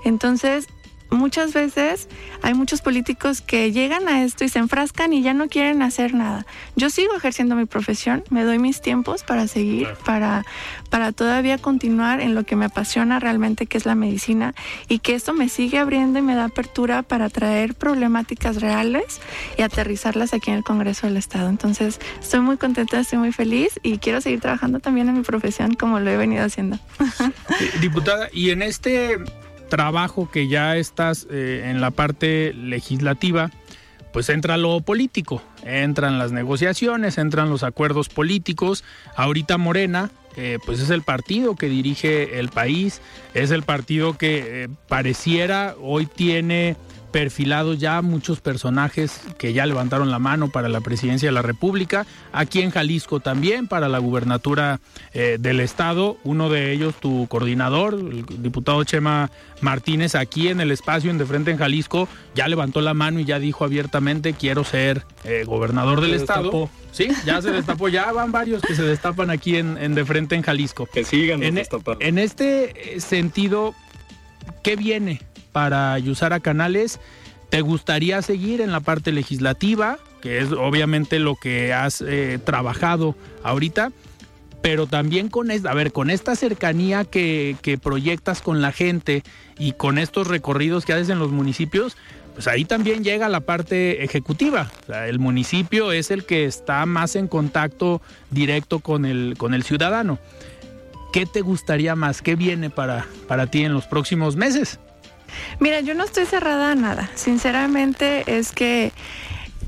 [0.06, 0.68] Entonces,
[1.10, 2.08] muchas veces
[2.42, 6.14] hay muchos políticos que llegan a esto y se enfrascan y ya no quieren hacer
[6.14, 6.46] nada.
[6.76, 10.46] Yo sigo ejerciendo mi profesión, me doy mis tiempos para seguir, para,
[10.90, 14.54] para todavía continuar en lo que me apasiona realmente, que es la medicina,
[14.88, 19.20] y que esto me sigue abriendo y me da apertura para traer problemáticas reales
[19.58, 21.50] y aterrizarlas aquí en el Congreso del Estado.
[21.50, 25.74] Entonces, estoy muy contenta, estoy muy feliz y quiero seguir trabajando también en mi profesión
[25.76, 26.80] como lo he venido haciendo.
[27.82, 29.18] Diputada, y en este
[29.70, 33.52] trabajo que ya estás eh, en la parte legislativa,
[34.14, 38.84] pues entra lo político, entran las negociaciones, entran los acuerdos políticos.
[39.16, 40.10] Ahorita Morena,
[40.66, 43.02] pues es el partido que dirige el país,
[43.34, 46.78] es el partido que eh, pareciera hoy tiene
[47.12, 52.06] perfilados ya muchos personajes que ya levantaron la mano para la presidencia de la República,
[52.34, 54.80] aquí en Jalisco también para la gubernatura
[55.14, 60.72] eh, del estado, uno de ellos tu coordinador, el diputado Chema Martínez, aquí en el
[60.72, 64.64] espacio en De Frente en Jalisco, ya levantó la mano y ya dijo abiertamente quiero
[64.64, 66.70] ser eh, gobernador del estado.
[66.92, 70.36] Sí, ya se destapó, ya van varios que se destapan aquí en, en De Frente
[70.36, 70.88] en Jalisco.
[70.88, 71.68] Que sigan en, e,
[72.00, 73.76] en este sentido,
[74.64, 75.22] ¿qué viene
[75.58, 77.00] para Yusara Canales.
[77.50, 83.16] ¿Te gustaría seguir en la parte legislativa, que es obviamente lo que has eh, trabajado
[83.42, 83.92] ahorita?
[84.62, 89.24] Pero también con esta, a ver, con esta cercanía que, proyectas con la gente
[89.58, 91.98] y con estos recorridos que haces en los municipios,
[92.36, 94.70] pues ahí también llega la parte ejecutiva.
[95.08, 100.20] el municipio es el que está más en contacto directo con el, ciudadano.
[101.12, 102.22] ¿Qué te gustaría más?
[102.22, 104.80] ¿Qué viene para ti en los próximos meses?
[105.60, 107.10] Mira, yo no estoy cerrada a nada.
[107.16, 108.92] Sinceramente es que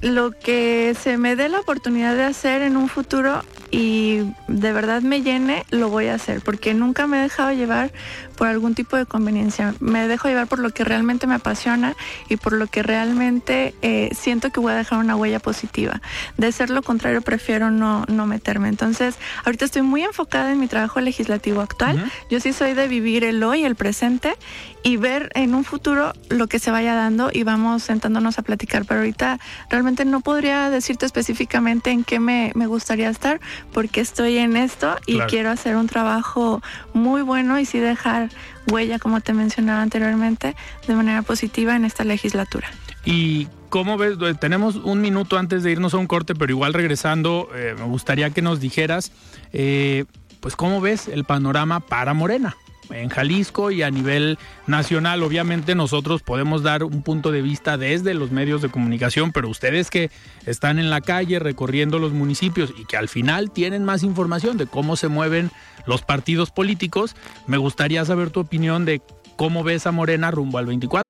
[0.01, 5.01] lo que se me dé la oportunidad de hacer en un futuro y de verdad
[5.01, 7.91] me llene, lo voy a hacer, porque nunca me he dejado llevar
[8.35, 9.75] por algún tipo de conveniencia.
[9.79, 11.95] Me dejo llevar por lo que realmente me apasiona
[12.29, 16.01] y por lo que realmente eh, siento que voy a dejar una huella positiva.
[16.37, 18.69] De ser lo contrario, prefiero no, no meterme.
[18.69, 22.09] Entonces, ahorita estoy muy enfocada en mi trabajo legislativo actual.
[22.31, 24.35] Yo sí soy de vivir el hoy, el presente
[24.83, 28.85] y ver en un futuro lo que se vaya dando y vamos sentándonos a platicar.
[28.85, 29.39] Pero ahorita
[29.69, 33.39] realmente no podría decirte específicamente en qué me, me gustaría estar
[33.73, 36.61] porque estoy en esto y quiero hacer un trabajo
[36.93, 38.29] muy bueno y sí dejar
[38.71, 40.55] huella, como te mencionaba anteriormente,
[40.87, 42.69] de manera positiva en esta legislatura.
[43.05, 44.17] Y ¿Cómo ves?
[44.39, 48.31] Tenemos un minuto antes de irnos a un corte, pero igual regresando, eh, me gustaría
[48.31, 49.11] que nos dijeras,
[49.53, 50.05] eh,
[50.39, 52.57] pues, ¿cómo ves el panorama para Morena?
[52.89, 55.23] En Jalisco y a nivel nacional.
[55.23, 59.89] Obviamente nosotros podemos dar un punto de vista desde los medios de comunicación, pero ustedes
[59.89, 60.11] que
[60.45, 64.67] están en la calle recorriendo los municipios y que al final tienen más información de
[64.67, 65.51] cómo se mueven
[65.85, 67.15] los partidos políticos,
[67.47, 69.01] me gustaría saber tu opinión de
[69.35, 71.03] cómo ves a Morena rumbo al 24.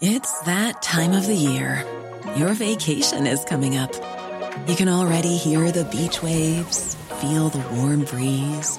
[0.00, 1.84] It's that time of the year.
[2.36, 3.90] Your vacation is coming up.
[4.68, 8.78] You can already hear the beach waves, feel the warm breeze.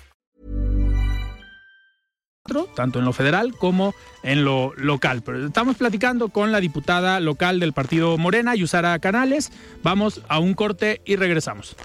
[2.75, 5.23] Tanto en lo federal como en lo local.
[5.45, 9.51] Estamos platicando con la diputada local del partido Morena, Yusara Canales.
[9.83, 11.75] Vamos a un corte y regresamos.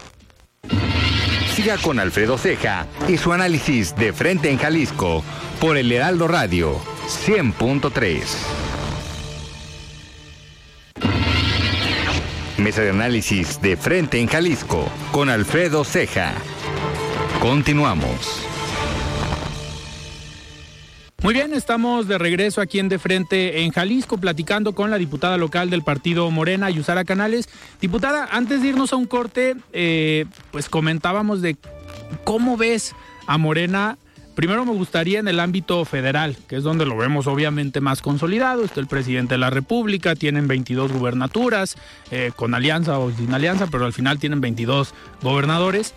[1.55, 5.23] Siga con Alfredo Ceja y su análisis de frente en Jalisco
[5.61, 6.79] por el Heraldo Radio
[7.27, 8.21] 100.3.
[12.59, 16.33] Mesa de análisis de frente en Jalisco con Alfredo Ceja.
[17.41, 18.56] Continuamos.
[21.27, 25.37] Muy bien, estamos de regreso aquí en De Frente en Jalisco, platicando con la diputada
[25.37, 27.49] local del partido Morena, Yusara Canales.
[27.81, 31.57] Diputada, antes de irnos a un corte, eh, pues comentábamos de
[32.23, 32.95] cómo ves
[33.27, 33.99] a Morena.
[34.37, 38.63] Primero me gustaría en el ámbito federal, que es donde lo vemos obviamente más consolidado.
[38.63, 41.75] Está el presidente de la República, tienen 22 gubernaturas,
[42.13, 45.93] eh, con alianza o sin alianza, pero al final tienen 22 gobernadores.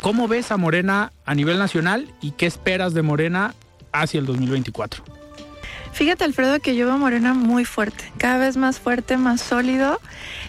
[0.00, 3.52] ¿Cómo ves a Morena a nivel nacional y qué esperas de Morena
[3.92, 5.04] hacia el 2024?
[5.92, 10.00] Fíjate, Alfredo, que yo veo Morena muy fuerte, cada vez más fuerte, más sólido.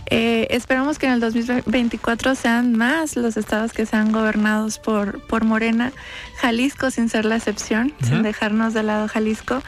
[0.06, 5.46] Eh, esperamos que en el 2024 sean más los estados que sean gobernados por, por
[5.46, 5.92] Morena.
[6.38, 9.62] Jalisco, sin ser la excepción, sin dejarnos de lado Jalisco.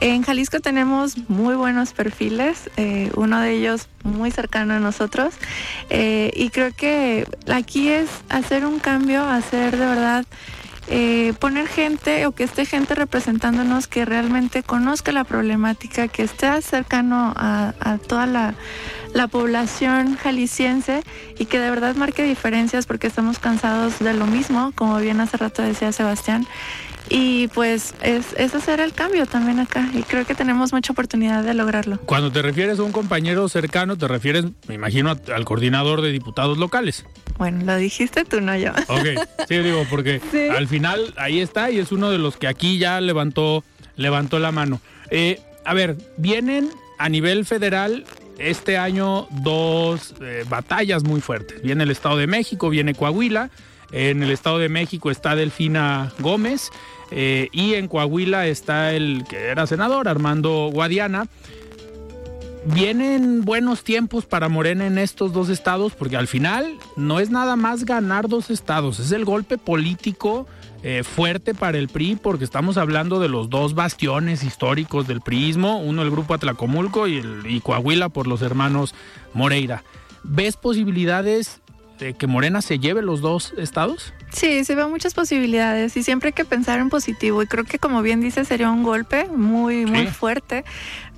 [0.00, 5.34] En Jalisco tenemos muy buenos perfiles, eh, uno de ellos muy cercano a nosotros.
[5.90, 10.24] Eh, y creo que aquí es hacer un cambio, hacer de verdad
[10.86, 16.60] eh, poner gente o que esté gente representándonos que realmente conozca la problemática, que esté
[16.60, 18.54] cercano a, toda la,
[19.14, 21.02] la, población jalisciense
[21.38, 25.36] y que de verdad marque diferencias porque estamos cansados de lo mismo, como bien hace
[25.38, 26.46] rato decía Sebastián.
[27.08, 31.44] Y pues es, es, hacer el cambio también acá y creo que tenemos mucha oportunidad
[31.44, 31.98] de lograrlo.
[32.00, 36.56] Cuando te refieres a un compañero cercano, te refieres, me imagino, al coordinador de diputados
[36.56, 37.04] locales.
[37.36, 38.70] Bueno, lo dijiste tú, no yo.
[38.88, 39.06] Ok,
[39.48, 40.20] sí, digo, porque
[40.56, 43.64] al final ahí está y es uno de los que aquí ya levantó,
[43.96, 44.80] levantó la mano.
[45.10, 48.04] Eh, a ver, vienen a nivel federal
[48.38, 51.62] este año dos eh, batallas muy fuertes.
[51.62, 53.50] Viene el Estado de México, viene Coahuila.
[53.92, 56.70] En el Estado de México está Delfina Gómez
[57.10, 61.28] eh, y en Coahuila está el que era senador, Armando Guadiana.
[62.66, 67.56] vienen buenos tiempos para Morena en estos dos estados, porque al final no es nada
[67.56, 70.46] más ganar dos estados, es el golpe político
[70.82, 75.78] eh, fuerte para el PRI, porque estamos hablando de los dos bastiones históricos del priismo,
[75.78, 78.94] uno el grupo Atlacomulco y, el, y Coahuila por los hermanos
[79.34, 79.84] Moreira.
[80.24, 81.60] ¿Ves posibilidades
[81.98, 84.12] de que Morena se lleve los dos estados?
[84.32, 87.78] Sí, se ven muchas posibilidades y siempre hay que pensar en positivo y creo que
[87.78, 90.64] como bien dice sería un golpe muy, muy fuerte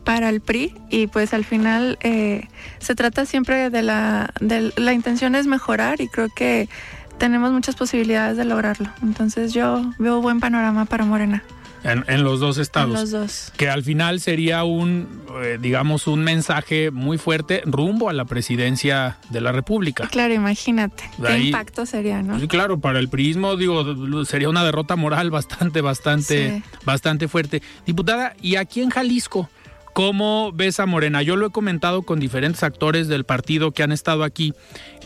[0.05, 4.93] para el PRI y pues al final eh, se trata siempre de la, de la
[4.93, 6.69] intención es mejorar y creo que
[7.19, 8.89] tenemos muchas posibilidades de lograrlo.
[9.03, 11.43] Entonces yo veo buen panorama para Morena.
[11.87, 12.95] En, los dos estados.
[12.95, 13.53] En los dos.
[13.57, 19.19] Que al final sería un, eh, digamos, un mensaje muy fuerte rumbo a la presidencia
[19.31, 20.09] de la República.
[20.09, 21.09] Claro, imagínate.
[21.25, 22.37] qué impacto sería, ¿no?
[22.49, 27.63] Claro, para el prismo, digo, sería una derrota moral bastante, bastante, bastante fuerte.
[27.87, 29.49] Diputada, ¿y aquí en Jalisco?
[29.93, 31.23] ¿Cómo ves a Morena?
[31.23, 34.53] Yo lo he comentado con diferentes actores del partido que han estado aquí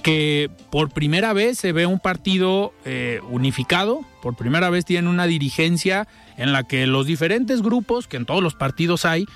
[0.03, 5.27] que por primera vez se ve un partido eh, unificado, por primera vez tienen una
[5.27, 6.09] dirigencia
[6.40, 9.26] en la que los diferentes grupos, que en todos los partidos hay,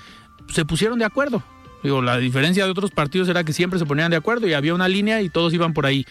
[0.49, 1.43] se pusieron de acuerdo.
[1.83, 4.88] La diferencia de otros partidos era que siempre se ponían de acuerdo y había una
[4.88, 6.07] línea y todos iban por ahí.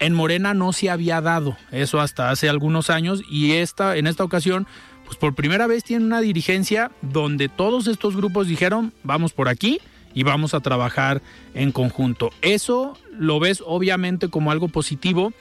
[0.00, 4.24] En Morena no se había dado eso hasta hace algunos años y esta, en esta
[4.24, 4.66] ocasión,
[5.04, 9.78] pues por primera vez tienen una dirigencia donde todos estos grupos dijeron, vamos por aquí
[10.14, 11.22] y vamos a trabajar
[11.54, 12.30] en conjunto.
[12.42, 15.32] Eso lo ves obviamente como algo positivo,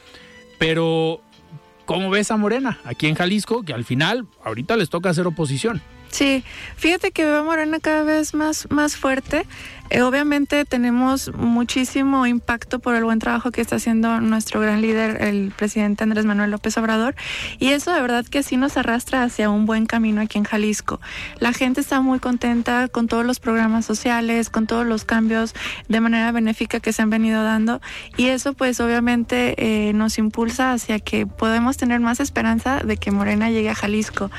[0.59, 1.19] pero
[1.85, 3.63] ¿cómo ves a Morena aquí en Jalisco?
[3.63, 5.81] Que al final ahorita les toca hacer oposición.
[6.09, 6.43] Sí,
[6.75, 9.47] fíjate que veo a Morena cada vez más, más fuerte.
[9.89, 15.21] Eh, obviamente tenemos muchísimo impacto por el buen trabajo que está haciendo nuestro gran líder,
[15.21, 17.15] el presidente Andrés Manuel López Obrador,
[17.59, 20.99] y eso de verdad que sí nos arrastra hacia un buen camino aquí en Jalisco.
[21.39, 25.53] La gente está muy contenta con todos los programas sociales, con todos los cambios
[25.87, 27.81] de manera benéfica que se han venido dando,
[28.17, 33.11] y eso pues obviamente eh, nos impulsa hacia que podemos tener más esperanza de que
[33.11, 34.31] Morena llegue a Jalisco.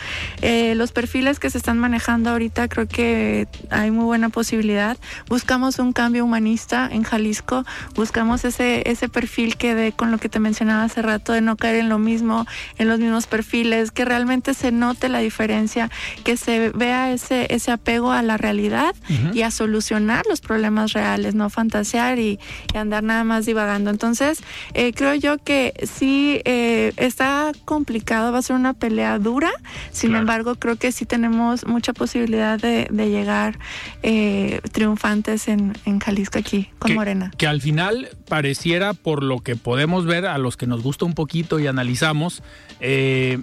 [0.42, 4.96] Eh, los perfiles que se están manejando ahorita creo que hay muy buena posibilidad
[5.34, 7.64] buscamos un cambio humanista en Jalisco,
[7.96, 11.56] buscamos ese, ese perfil que de con lo que te mencionaba hace rato, de no
[11.56, 12.46] caer en lo mismo,
[12.78, 15.90] en los mismos perfiles, que realmente se note la diferencia,
[16.22, 18.94] que se vea ese, ese apego a la realidad
[19.32, 22.38] y a solucionar los problemas reales, no fantasear y,
[22.72, 23.90] andar nada más divagando.
[23.90, 24.40] Entonces,
[24.74, 29.50] eh, creo yo que sí eh, está complicado, va a ser una pelea dura,
[29.90, 33.58] sin embargo, creo que sí tenemos mucha posibilidad de, de llegar
[34.02, 37.30] eh, triunfante en, Jalisco aquí con Morena.
[37.36, 41.14] Que al final pareciera, por lo que podemos ver a los que nos gusta un
[41.14, 42.42] poquito y analizamos,
[42.80, 43.42] eh,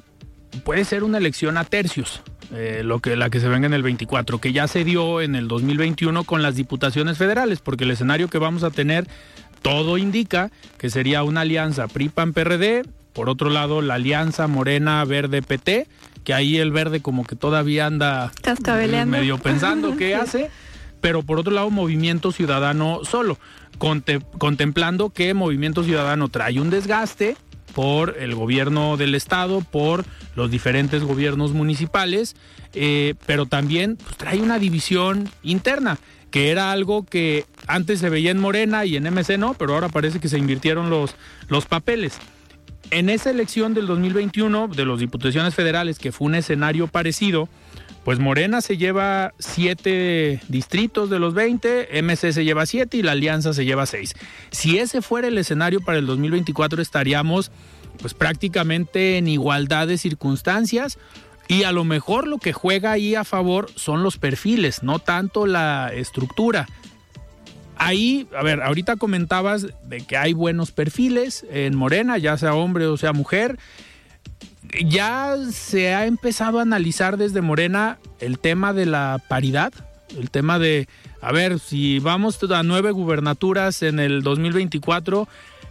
[0.64, 2.22] puede ser una elección a tercios.
[2.54, 5.36] Eh, lo que la que se venga en el 24, que ya se dio en
[5.36, 9.08] el 2021 con las diputaciones federales, porque el escenario que vamos a tener
[9.62, 15.88] todo indica que sería una alianza PRI-PAN-PRD, por otro lado la alianza Morena Verde PT,
[16.26, 18.34] que ahí el verde como que todavía anda
[19.06, 20.50] medio pensando qué hace
[21.02, 23.38] pero por otro lado Movimiento Ciudadano solo,
[24.38, 27.36] contemplando que Movimiento Ciudadano trae un desgaste
[27.74, 32.36] por el gobierno del estado, por los diferentes gobiernos municipales,
[32.74, 35.98] eh, pero también pues, trae una división interna,
[36.30, 39.90] que era algo que antes se veía en Morena y en MC no, pero ahora
[39.90, 41.16] parece que se invirtieron los,
[41.48, 42.18] los papeles.
[42.90, 47.48] En esa elección del 2021 de las diputaciones federales, que fue un escenario parecido,
[48.04, 53.12] pues Morena se lleva siete distritos de los 20, MC se lleva siete y la
[53.12, 54.14] Alianza se lleva seis.
[54.50, 57.52] Si ese fuera el escenario para el 2024 estaríamos
[58.00, 60.98] pues prácticamente en igualdad de circunstancias
[61.48, 65.46] y a lo mejor lo que juega ahí a favor son los perfiles, no tanto
[65.46, 66.68] la estructura.
[67.76, 72.86] Ahí, a ver, ahorita comentabas de que hay buenos perfiles en Morena, ya sea hombre
[72.86, 73.58] o sea mujer
[74.86, 79.74] ya se ha empezado a analizar desde Morena el tema de la paridad,
[80.18, 80.88] el tema de,
[81.22, 85.28] a ver, si vamos a nueve gubernaturas en el 2024,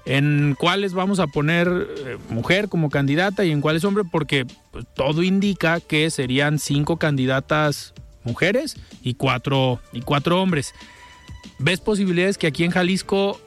[0.07, 4.87] en cuáles vamos a poner eh, mujer como candidata y en cuáles hombre, porque pues,
[4.95, 10.75] todo indica que serían cinco candidatas mujeres y cuatro, y cuatro hombres.
[11.59, 13.41] ¿Ves posibilidades que aquí en Jalisco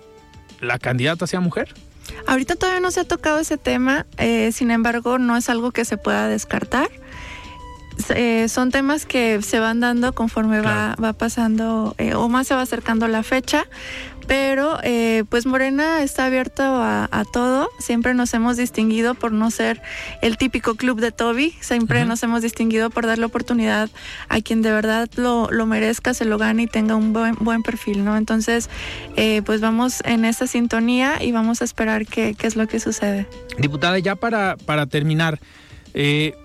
[0.62, 1.74] la candidata sea mujer?
[2.28, 5.86] Ahorita todavía no se ha tocado ese tema, eh, sin embargo no es algo que
[5.86, 6.90] se pueda descartar.
[8.16, 12.56] eh, son temas que se van dando conforme va, va pasando eh, o más se
[12.56, 13.68] va acercando la fecha
[14.28, 17.70] pero eh, pues Morena está abierto a, todo.
[17.80, 19.82] Siempre nos hemos distinguido por no ser
[20.22, 21.56] el típico club de Toby.
[21.62, 23.90] Siempre nos hemos distinguido por darle oportunidad
[24.30, 27.64] a quien de verdad lo, lo merezca, se lo gane y tenga un buen, buen
[27.64, 28.18] perfil, ¿no?
[28.18, 28.70] Entonces,
[29.16, 32.80] eh, pues vamos en esa sintonía y vamos a esperar qué, qué es lo que
[32.80, 33.28] sucede.
[33.58, 35.40] Diputada, ya para, para terminar,
[35.94, 36.36] eh,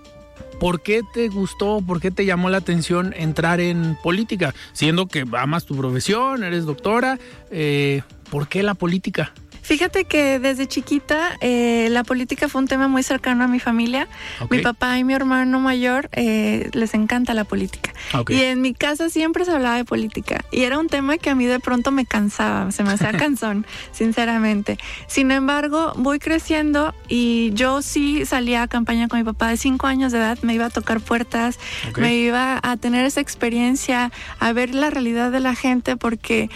[0.59, 4.53] ¿Por qué te gustó, por qué te llamó la atención entrar en política?
[4.73, 7.17] Siendo que amas tu profesión, eres doctora,
[7.49, 9.31] eh, ¿por qué la política?
[9.69, 14.07] Fíjate que desde chiquita eh, la política fue un tema muy cercano a mi familia.
[14.49, 17.93] Mi papá y mi hermano mayor eh, les encanta la política.
[18.29, 20.43] Y en mi casa siempre se hablaba de política.
[20.51, 23.67] Y era un tema que a mí de pronto me cansaba, se me hacía cansón,
[23.91, 24.79] sinceramente.
[25.05, 29.85] Sin embargo, voy creciendo y yo sí salía a campaña con mi papá de cinco
[29.85, 31.59] años de edad, me iba a tocar puertas,
[31.95, 36.49] me iba a tener esa experiencia, a ver la realidad de la gente, porque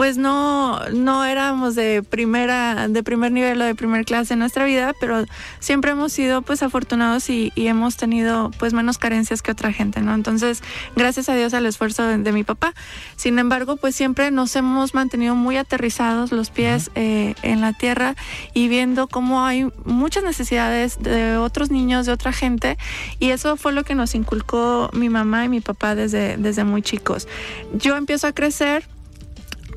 [0.00, 4.64] pues no, no éramos de primera, de primer nivel o de primer clase en nuestra
[4.64, 5.26] vida, pero
[5.58, 10.14] siempre hemos sido pues afortunados y, hemos tenido pues menos carencias que otra gente, ¿no?
[10.14, 10.62] Entonces,
[10.96, 12.72] gracias a Dios al esfuerzo de, mi papá.
[13.16, 18.16] Sin embargo, pues siempre nos hemos mantenido muy aterrizados, los pies eh, en la tierra
[18.54, 22.78] y viendo cómo hay muchas necesidades de otros niños, de otra gente,
[23.18, 26.80] y eso fue lo que nos inculcó mi mamá y mi papá desde, desde muy
[26.80, 27.28] chicos.
[27.74, 28.88] Yo empiezo a crecer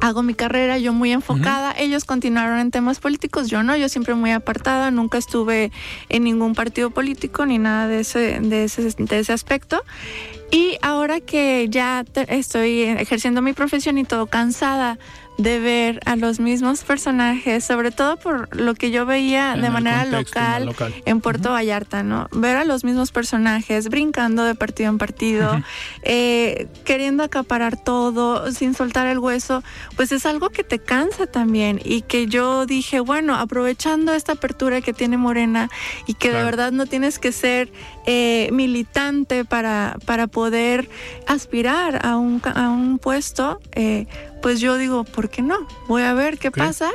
[0.01, 4.15] hago mi carrera, yo muy enfocada, ellos continuaron en temas políticos, yo no, yo siempre
[4.15, 5.71] muy apartada, nunca estuve
[6.09, 9.83] en ningún partido político ni nada de ese, de ese, de ese aspecto.
[10.51, 14.99] Y ahora que ya estoy ejerciendo mi profesión y todo cansada
[15.37, 20.05] de ver a los mismos personajes, sobre todo por lo que yo veía de manera
[20.05, 20.75] local,
[21.05, 22.27] en Puerto Vallarta, ¿no?
[22.31, 25.61] Ver a los mismos personajes brincando de partido en partido,
[26.03, 29.63] eh, queriendo acaparar todo, sin soltar el hueso,
[29.95, 34.81] pues es algo que te cansa también y que yo dije, bueno, aprovechando esta apertura
[34.81, 35.69] que tiene Morena
[36.05, 37.71] y que de verdad no tienes que ser
[38.05, 40.89] eh, militante para, para poder
[41.27, 44.07] aspirar a un, a un puesto, eh,
[44.43, 45.65] pues yo digo, ¿por qué no?
[45.87, 46.91] Voy a ver qué pasa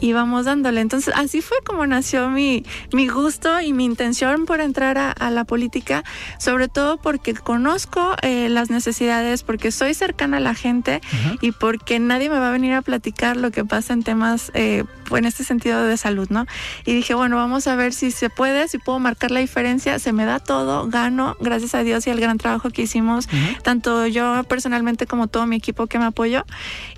[0.00, 0.80] y vamos dándole.
[0.80, 5.44] Entonces, así fue como nació mi, mi gusto y mi intención por entrar a, la
[5.44, 6.04] política,
[6.38, 11.00] sobre todo porque conozco eh, las necesidades, porque soy cercana a la gente
[11.40, 14.84] y porque nadie me va a venir a platicar lo que pasa en temas, eh,
[15.10, 16.46] en este sentido de salud, ¿no?
[16.84, 20.12] Y dije, bueno, vamos a ver si se puede, si puedo marcar la diferencia, se
[20.12, 23.28] me da todo, gano, gracias a Dios y al gran trabajo que hicimos,
[23.62, 26.44] tanto yo personalmente como todo mi equipo que me apoyó.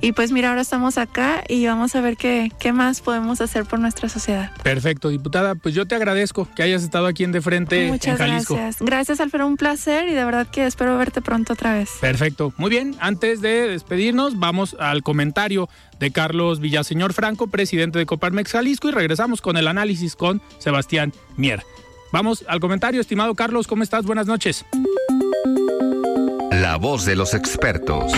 [0.01, 3.64] Y pues mira, ahora estamos acá y vamos a ver qué, qué más podemos hacer
[3.64, 4.51] por nuestra sociedad.
[4.62, 5.55] Perfecto, diputada.
[5.55, 8.55] Pues yo te agradezco que hayas estado aquí en De Frente Muchas en Jalisco.
[8.55, 8.82] gracias.
[8.82, 9.47] Gracias, Alfredo.
[9.47, 11.91] Un placer y de verdad que espero verte pronto otra vez.
[12.01, 12.53] Perfecto.
[12.57, 12.97] Muy bien.
[13.01, 15.68] Antes de despedirnos, vamos al comentario
[16.01, 21.12] de Carlos Villaseñor Franco, presidente de Coparmex Jalisco, y regresamos con el análisis con Sebastián
[21.36, 21.62] Mier.
[22.12, 23.66] Vamos al comentario, estimado Carlos.
[23.66, 24.05] ¿Cómo estás?
[24.05, 24.64] Buenas noches.
[26.51, 28.12] La voz de los expertos.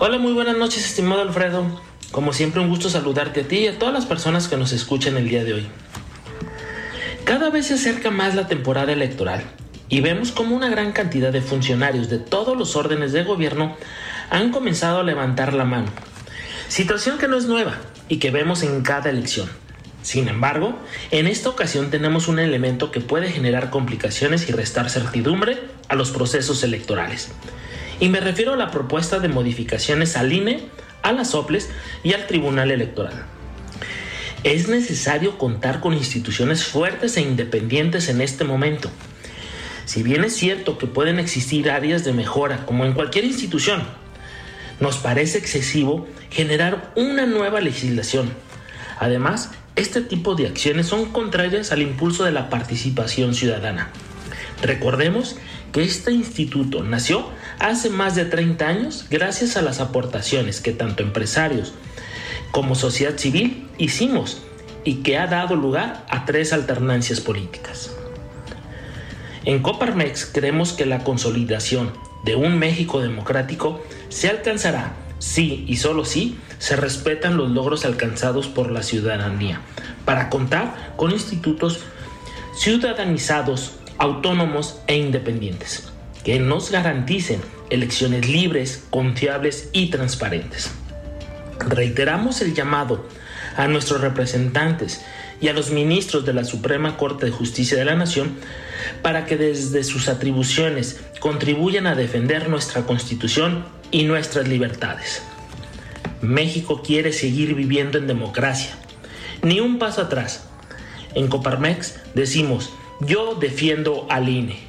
[0.00, 1.64] Hola, muy buenas noches, estimado Alfredo.
[2.12, 5.16] Como siempre, un gusto saludarte a ti y a todas las personas que nos escuchan
[5.16, 5.66] el día de hoy.
[7.24, 9.42] Cada vez se acerca más la temporada electoral
[9.88, 13.76] y vemos como una gran cantidad de funcionarios de todos los órdenes de gobierno
[14.30, 15.88] han comenzado a levantar la mano.
[16.68, 17.74] Situación que no es nueva
[18.08, 19.48] y que vemos en cada elección.
[20.02, 20.78] Sin embargo,
[21.10, 26.12] en esta ocasión tenemos un elemento que puede generar complicaciones y restar certidumbre a los
[26.12, 27.32] procesos electorales.
[28.00, 30.60] Y me refiero a la propuesta de modificaciones al INE,
[31.02, 31.68] a las OPLES
[32.04, 33.24] y al Tribunal Electoral.
[34.44, 38.88] Es necesario contar con instituciones fuertes e independientes en este momento.
[39.84, 43.82] Si bien es cierto que pueden existir áreas de mejora, como en cualquier institución,
[44.78, 48.30] nos parece excesivo generar una nueva legislación.
[49.00, 53.90] Además, este tipo de acciones son contrarias al impulso de la participación ciudadana.
[54.62, 55.36] Recordemos
[55.72, 57.28] que este instituto nació
[57.58, 61.72] hace más de 30 años gracias a las aportaciones que tanto empresarios
[62.50, 64.42] como sociedad civil hicimos
[64.84, 67.90] y que ha dado lugar a tres alternancias políticas.
[69.44, 71.92] En Coparmex creemos que la consolidación
[72.24, 78.46] de un México democrático se alcanzará si y solo si se respetan los logros alcanzados
[78.46, 79.60] por la ciudadanía,
[80.04, 81.80] para contar con institutos
[82.56, 85.88] ciudadanizados, autónomos e independientes
[86.24, 87.40] que nos garanticen
[87.70, 90.70] elecciones libres, confiables y transparentes.
[91.58, 93.06] Reiteramos el llamado
[93.56, 95.04] a nuestros representantes
[95.40, 98.36] y a los ministros de la Suprema Corte de Justicia de la Nación
[99.02, 105.22] para que desde sus atribuciones contribuyan a defender nuestra Constitución y nuestras libertades.
[106.20, 108.76] México quiere seguir viviendo en democracia.
[109.42, 110.44] Ni un paso atrás.
[111.14, 114.67] En Coparmex decimos, yo defiendo al INE.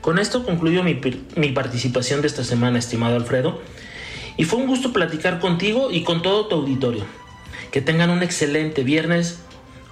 [0.00, 1.00] Con esto concluyo mi,
[1.36, 3.60] mi, participación de esta semana, estimado Alfredo,
[4.36, 7.04] y fue un gusto platicar contigo y con todo tu auditorio.
[7.72, 9.40] Que tengan un excelente viernes,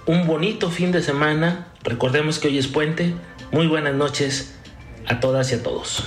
[0.05, 1.67] un bonito fin de semana.
[1.83, 3.13] Recordemos que hoy es puente.
[3.51, 4.55] Muy buenas noches
[5.05, 6.05] a todas y a todos.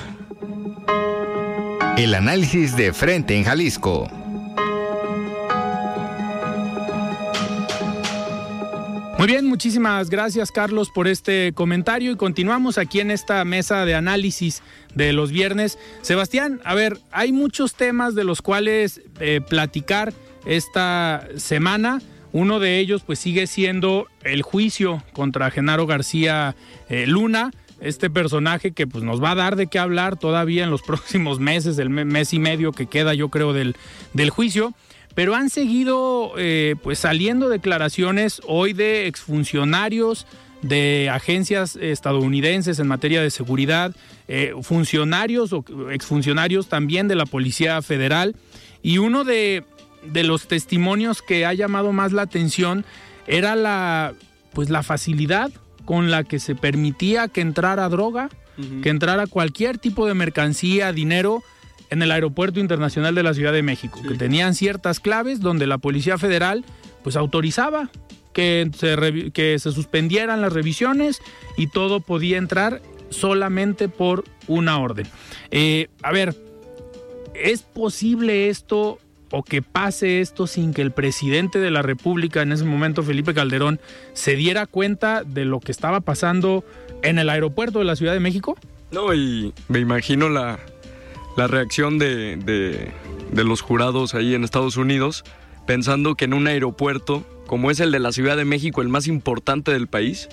[1.96, 4.10] El análisis de frente en Jalisco.
[9.20, 13.94] Muy bien, muchísimas gracias Carlos por este comentario y continuamos aquí en esta mesa de
[13.94, 14.62] análisis
[14.94, 15.78] de los viernes.
[16.00, 20.14] Sebastián, a ver, hay muchos temas de los cuales eh, platicar
[20.46, 22.00] esta semana.
[22.32, 26.56] Uno de ellos pues sigue siendo el juicio contra Genaro García
[26.88, 27.50] eh, Luna,
[27.82, 31.40] este personaje que pues nos va a dar de qué hablar todavía en los próximos
[31.40, 33.76] meses, el mes y medio que queda yo creo del,
[34.14, 34.72] del juicio
[35.14, 40.26] pero han seguido eh, pues saliendo declaraciones hoy de exfuncionarios
[40.62, 43.94] de agencias estadounidenses en materia de seguridad,
[44.28, 48.36] eh, funcionarios o exfuncionarios también de la Policía Federal.
[48.82, 49.64] Y uno de,
[50.04, 52.84] de, los testimonios que ha llamado más la atención
[53.26, 54.12] era la
[54.52, 55.50] pues la facilidad
[55.84, 58.28] con la que se permitía que entrara droga,
[58.82, 61.42] que entrara cualquier tipo de mercancía, dinero
[61.90, 65.78] en el Aeropuerto Internacional de la Ciudad de México, que tenían ciertas claves donde la
[65.78, 66.64] Policía Federal
[67.02, 67.90] pues autorizaba
[68.32, 71.20] que se, que se suspendieran las revisiones
[71.56, 72.80] y todo podía entrar
[73.10, 75.06] solamente por una orden.
[75.50, 76.34] Eh, a ver,
[77.34, 78.98] ¿es posible esto
[79.32, 83.34] o que pase esto sin que el presidente de la República, en ese momento Felipe
[83.34, 83.80] Calderón,
[84.12, 86.64] se diera cuenta de lo que estaba pasando
[87.02, 88.56] en el aeropuerto de la Ciudad de México?
[88.90, 90.58] No, y me imagino la,
[91.36, 95.24] la reacción de, de, los jurados ahí en Estados Unidos,
[95.66, 99.08] pensando que en un aeropuerto como es el de la Ciudad de México, el más
[99.08, 100.28] importante del país,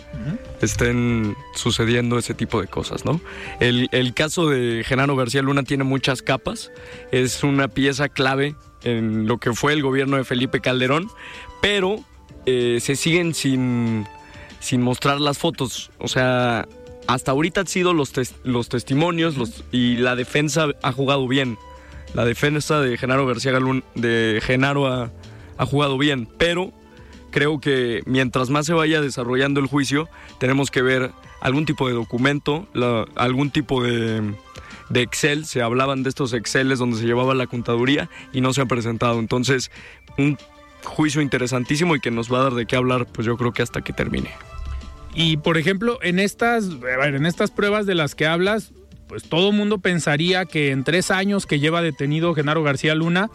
[0.62, 3.20] estén sucediendo ese tipo de cosas, ¿no?
[3.60, 6.70] El, el, caso de Genaro García Luna tiene muchas capas,
[7.12, 11.10] es una pieza clave en lo que fue el gobierno de Felipe Calderón,
[11.60, 12.06] pero
[12.46, 14.06] eh, se siguen sin,
[14.60, 16.68] sin mostrar las fotos, o sea,
[17.08, 18.12] hasta ahorita han sido los,
[18.44, 21.58] los testimonios y la defensa ha jugado bien.
[22.14, 25.12] La defensa de Genaro García Galún, de Genaro ha,
[25.58, 26.72] ha, jugado bien, pero
[27.32, 31.94] creo que mientras más se vaya desarrollando el juicio, tenemos que ver algún tipo de
[31.94, 32.68] documento,
[33.16, 34.34] algún tipo de,
[34.94, 35.46] Excel.
[35.46, 39.20] Se hablaban de estos Exceles donde se llevaba la contaduría y no se han presentado.
[39.20, 39.72] Entonces,
[40.18, 40.38] un
[40.84, 43.62] juicio interesantísimo y que nos va a dar de qué hablar, pues yo creo que
[43.62, 44.32] hasta que termine.
[45.20, 46.70] Y por ejemplo, en estas,
[47.04, 48.72] en estas pruebas de las que hablas,
[49.08, 53.32] pues todo mundo pensaría que en tres años que lleva detenido Genaro García Luna,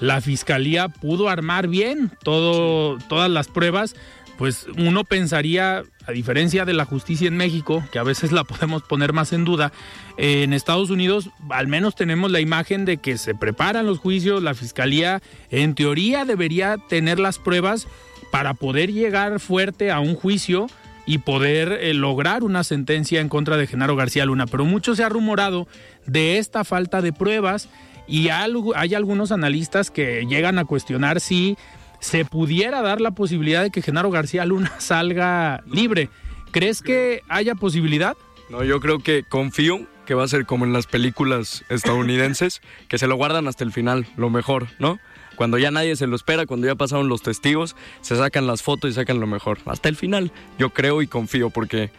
[0.00, 3.94] la fiscalía pudo armar bien todo, todas las pruebas.
[4.38, 8.82] Pues uno pensaría, a diferencia de la justicia en México, que a veces la podemos
[8.84, 9.72] poner más en duda,
[10.16, 14.54] en Estados Unidos al menos tenemos la imagen de que se preparan los juicios, la
[14.54, 15.20] fiscalía
[15.50, 17.88] en teoría debería tener las pruebas
[18.32, 20.68] para poder llegar fuerte a un juicio
[21.06, 24.46] y poder eh, lograr una sentencia en contra de Genaro García Luna.
[24.46, 25.68] Pero mucho se ha rumorado
[26.06, 27.68] de esta falta de pruebas
[28.08, 31.56] y hay algunos analistas que llegan a cuestionar si
[32.00, 36.10] se pudiera dar la posibilidad de que Genaro García Luna salga libre.
[36.50, 38.16] ¿Crees que haya posibilidad?
[38.48, 42.98] No, yo creo que confío que va a ser como en las películas estadounidenses, que
[42.98, 45.00] se lo guardan hasta el final, lo mejor, ¿no?
[45.36, 48.90] Cuando ya nadie se lo espera, cuando ya pasaron los testigos, se sacan las fotos
[48.90, 49.58] y sacan lo mejor.
[49.66, 51.90] Hasta el final, yo creo y confío porque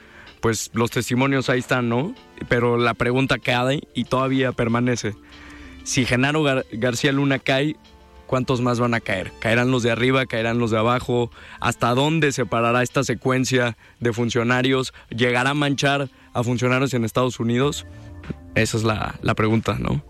[0.42, 2.14] pues los testimonios ahí están, ¿no?
[2.50, 5.16] Pero la pregunta cae y todavía permanece.
[5.84, 7.76] Si Genaro García Luna cae,
[8.28, 9.32] ¿cuántos más van a caer?
[9.40, 10.26] ¿Caerán los de arriba?
[10.26, 11.32] ¿Caerán los de abajo?
[11.60, 14.94] ¿Hasta dónde se parará esta secuencia de funcionarios?
[15.10, 17.86] ¿Llegará a manchar a funcionarios en Estados Unidos?
[18.56, 20.04] Esa es la, la pregunta, ¿no?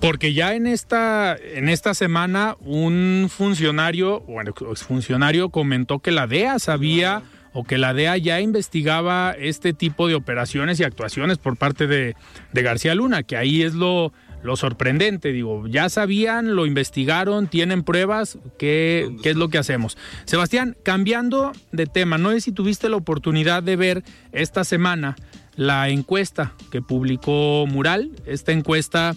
[0.00, 6.58] Porque ya en esta, en esta semana un funcionario, bueno, exfuncionario comentó que la DEA
[6.58, 7.22] sabía
[7.52, 12.14] o que la DEA ya investigaba este tipo de operaciones y actuaciones por parte de,
[12.52, 14.12] García Luna, que ahí es lo,
[14.42, 19.96] lo, sorprendente, digo, ya sabían, lo investigaron, tienen pruebas, ¿qué, ¿qué es lo que hacemos?
[20.26, 25.16] Sebastián, cambiando de tema, no sé si tuviste la oportunidad de ver esta semana
[25.56, 29.16] la encuesta que publicó Mural, esta encuesta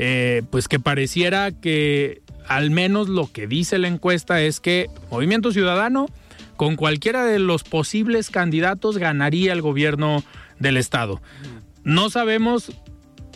[0.00, 5.50] eh, pues que pareciera que al menos lo que dice la encuesta es que Movimiento
[5.50, 6.06] Ciudadano
[6.54, 10.22] con cualquiera de los posibles candidatos ganaría el gobierno
[10.60, 11.20] del estado.
[11.82, 12.70] No sabemos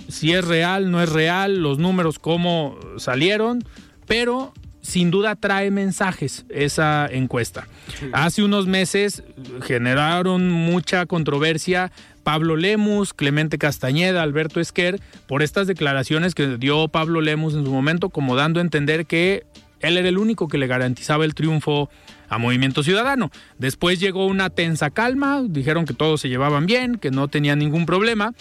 [0.09, 3.65] si es real, no es real, los números cómo salieron,
[4.07, 4.53] pero
[4.83, 7.67] sin duda trae mensajes esa encuesta.
[8.13, 9.25] Hace unos meses
[9.63, 11.91] generaron mucha controversia
[12.23, 17.73] Pablo Lemus, Clemente Castañeda, Alberto Esquer, por estas declaraciones que dio Pablo Lemus en su
[17.73, 19.45] momento, como dando a entender que
[19.81, 21.91] él era el único que le garantizaba el triunfo
[22.29, 23.31] a Movimiento Ciudadano.
[23.59, 27.85] Después llegó una tensa calma, dijeron que todos se llevaban bien, que no tenían ningún
[27.85, 28.33] problema.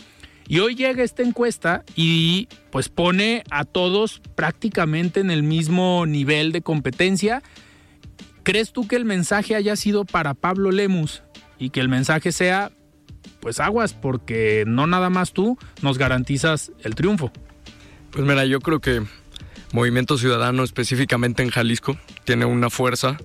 [0.47, 6.51] Y hoy llega esta encuesta y pues pone a todos prácticamente en el mismo nivel
[6.51, 7.41] de competencia.
[8.43, 11.23] ¿Crees tú que el mensaje haya sido para Pablo Lemus
[11.57, 12.71] y que el mensaje sea,
[13.41, 17.31] pues aguas, porque no nada más tú nos garantizas el triunfo?
[18.11, 19.01] Pues mira, yo creo que
[19.73, 23.17] Movimiento Ciudadano, específicamente en Jalisco, tiene una fuerza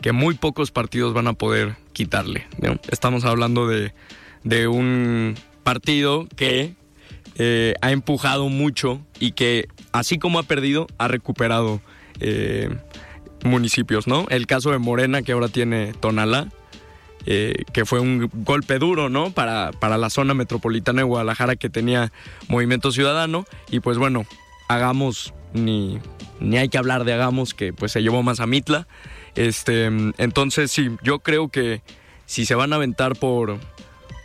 [0.00, 2.46] que muy pocos partidos van a poder quitarle.
[2.90, 3.94] Estamos hablando de,
[4.42, 6.74] de un partido que
[7.36, 11.80] eh, ha empujado mucho y que, así como ha perdido, ha recuperado
[12.20, 12.68] eh,
[13.42, 14.26] municipios, ¿no?
[14.28, 16.48] El caso de Morena, que ahora tiene Tonalá,
[17.26, 19.30] eh, que fue un golpe duro, ¿no?
[19.30, 22.12] Para, para la zona metropolitana de Guadalajara que tenía
[22.48, 23.46] Movimiento Ciudadano.
[23.70, 24.24] Y pues bueno,
[24.68, 25.98] hagamos, ni,
[26.40, 28.86] ni hay que hablar de hagamos, que pues se llevó más a Mitla.
[29.34, 29.86] Este,
[30.18, 31.82] entonces sí, yo creo que
[32.26, 33.58] si se van a aventar por,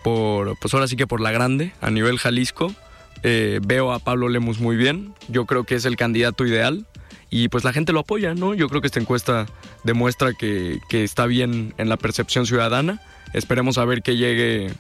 [0.03, 2.73] por, pues ahora sí que por la grande, a nivel Jalisco.
[3.21, 6.85] Eh, veo a Pablo Lemus muy bien, yo creo que es el candidato ideal
[7.29, 8.53] y pues la gente lo apoya, ¿no?
[8.53, 9.45] Yo creo que esta encuesta
[9.83, 13.01] demuestra que, que está bien en la percepción ciudadana.
[13.33, 14.71] Esperemos a ver que llegue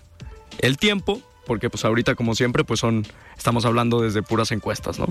[0.59, 3.05] el tiempo, porque pues ahorita como siempre pues son,
[3.37, 5.07] estamos hablando desde puras encuestas, ¿no?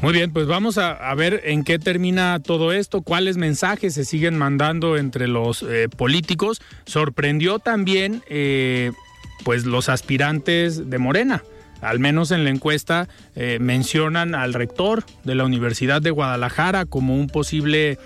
[0.00, 4.38] Muy bien, pues vamos a, ver en qué termina todo esto, cuáles mensajes se siguen
[4.38, 6.62] mandando entre los eh, políticos.
[6.86, 8.92] Sorprendió también, eh,
[9.42, 11.42] pues, los aspirantes de Morena.
[11.80, 17.14] Al menos en la encuesta eh, mencionan al rector de la Universidad de Guadalajara como
[17.14, 17.98] un posible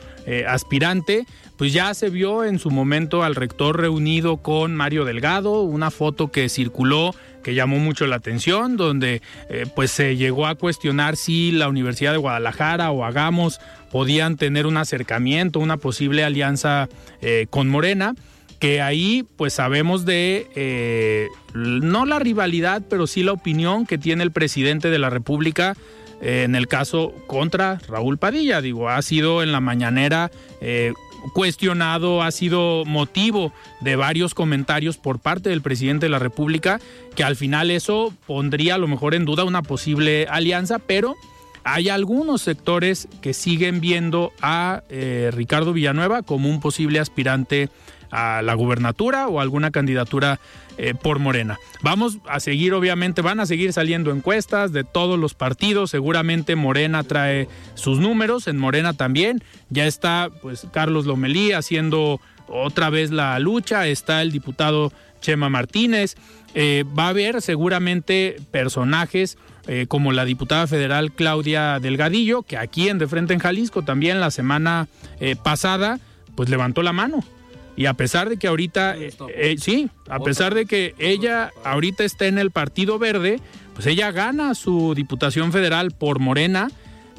[0.46, 1.26] aspirante.
[1.56, 6.30] Pues ya se vio en su momento al rector reunido con Mario Delgado, una foto
[6.30, 7.12] que circuló
[7.42, 9.20] que llamó mucho la atención, donde
[9.50, 13.60] eh, pues se llegó a cuestionar si la Universidad de Guadalajara o Hagamos
[13.90, 16.88] podían tener un acercamiento, una posible alianza
[17.20, 18.14] eh, con Morena
[18.62, 24.22] que ahí pues sabemos de eh, no la rivalidad, pero sí la opinión que tiene
[24.22, 25.76] el presidente de la República
[26.20, 28.60] en el caso contra Raúl Padilla.
[28.60, 30.30] Digo, ha sido en la mañanera
[31.32, 36.80] cuestionado, ha sido motivo de varios comentarios por parte del presidente de la República,
[37.14, 41.16] que al final eso pondría a lo mejor en duda una posible alianza, pero
[41.64, 47.68] hay algunos sectores que siguen viendo a eh, Ricardo Villanueva como un posible aspirante
[48.12, 50.38] a la gubernatura o alguna candidatura
[50.78, 51.58] eh, por Morena.
[51.80, 55.90] Vamos a seguir, obviamente, van a seguir saliendo encuestas de todos los partidos.
[55.90, 59.42] Seguramente Morena trae sus números, en Morena también.
[59.70, 63.86] Ya está, pues, Carlos Lomelí haciendo otra vez la lucha.
[63.86, 66.16] Está el diputado Chema Martínez.
[66.54, 72.90] Eh, va a haber seguramente personajes eh, como la diputada federal Claudia Delgadillo, que aquí
[72.90, 74.88] en De Frente en Jalisco también la semana
[75.44, 76.00] pasada,
[76.34, 77.22] pues levantó la mano
[77.76, 82.04] y a pesar de que ahorita, eh, eh, sí, a pesar de que ella ahorita
[82.04, 83.40] está en el Partido Verde,
[83.74, 86.70] pues ella gana su Diputación Federal por Morena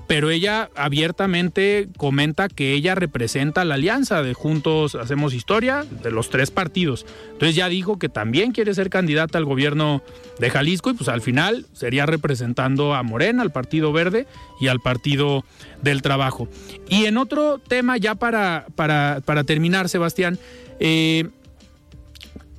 [0.08, 6.30] pero ella abiertamente comenta que ella representa la alianza de Juntos Hacemos Historia de los
[6.30, 7.06] tres partidos.
[7.32, 10.01] Entonces ya dijo que también quiere ser candidata al gobierno
[10.39, 14.28] de Jalisco y pues al final sería representando a Morena, al Partido Verde
[14.60, 15.45] y al Partido
[15.82, 16.47] del Trabajo.
[16.89, 20.38] Y en otro tema ya para, para, para terminar, Sebastián,
[20.80, 21.30] eh,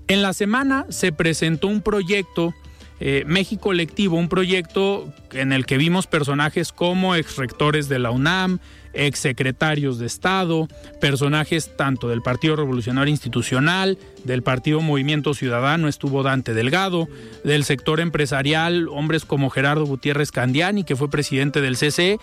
[0.08, 2.54] en la semana se presentó un proyecto
[3.00, 8.60] eh, México Lectivo, un proyecto en el que vimos personajes como exrectores de la UNAM,
[8.92, 10.68] exsecretarios de Estado,
[11.00, 17.08] personajes tanto del Partido Revolucionario Institucional, del Partido Movimiento Ciudadano, estuvo Dante Delgado,
[17.42, 22.18] del sector empresarial, hombres como Gerardo Gutiérrez Candiani, que fue presidente del CCE,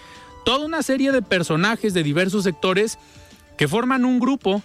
[0.46, 2.98] toda una serie de personajes de diversos sectores
[3.58, 4.64] que forman un grupo,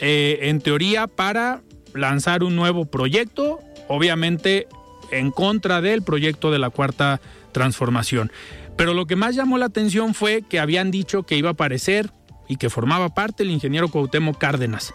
[0.00, 1.62] eh, en teoría, para
[1.94, 4.68] lanzar un nuevo proyecto, obviamente
[5.10, 7.20] en contra del proyecto de la cuarta
[7.52, 8.30] transformación.
[8.76, 12.12] Pero lo que más llamó la atención fue que habían dicho que iba a aparecer
[12.48, 14.94] y que formaba parte el ingeniero Cuauhtémoc Cárdenas.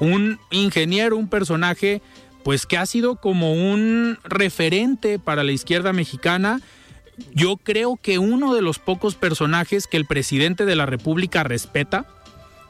[0.00, 2.02] Un ingeniero, un personaje,
[2.42, 6.60] pues que ha sido como un referente para la izquierda mexicana.
[7.34, 12.06] Yo creo que uno de los pocos personajes que el presidente de la República respeta,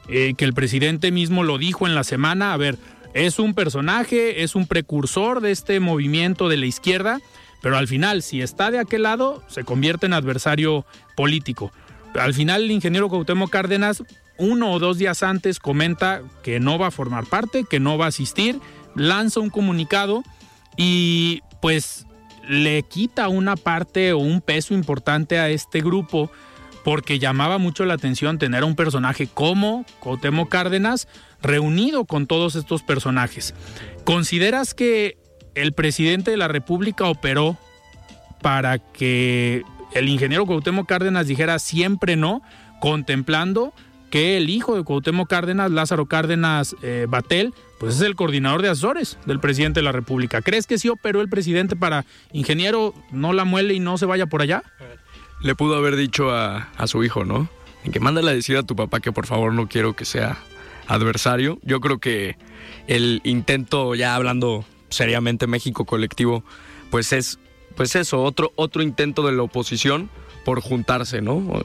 [0.09, 2.77] eh, que el presidente mismo lo dijo en la semana, a ver,
[3.13, 7.19] es un personaje, es un precursor de este movimiento de la izquierda,
[7.61, 10.85] pero al final, si está de aquel lado, se convierte en adversario
[11.15, 11.71] político.
[12.15, 14.03] Al final, el ingeniero Cuauhtémoc Cárdenas,
[14.37, 18.05] uno o dos días antes, comenta que no va a formar parte, que no va
[18.05, 18.59] a asistir,
[18.95, 20.23] lanza un comunicado
[20.77, 22.05] y pues
[22.47, 26.31] le quita una parte o un peso importante a este grupo
[26.89, 31.07] porque llamaba mucho la atención tener a un personaje como Cuauhtémoc Cárdenas
[31.39, 33.53] reunido con todos estos personajes.
[34.05, 35.19] ¿Consideras que
[35.53, 37.59] el presidente de la República operó
[38.41, 39.61] para que
[39.93, 42.41] el ingeniero Cuauhtémoc Cárdenas dijera siempre no,
[42.79, 43.71] contemplando
[44.09, 48.69] que el hijo de Cuauhtémoc Cárdenas, Lázaro Cárdenas eh, Batel, pues es el coordinador de
[48.69, 50.41] asesores del presidente de la República.
[50.41, 54.25] ¿Crees que sí operó el presidente para ingeniero no la muele y no se vaya
[54.25, 54.63] por allá?
[55.41, 57.49] Le pudo haber dicho a, a su hijo, ¿no?
[57.83, 60.37] En que mándale a decir a tu papá que por favor no quiero que sea
[60.87, 61.59] adversario.
[61.63, 62.35] Yo creo que
[62.87, 66.43] el intento, ya hablando seriamente México colectivo,
[66.89, 67.39] pues es
[67.79, 70.09] pues eso, otro, otro intento de la oposición
[70.43, 71.63] por juntarse, ¿no?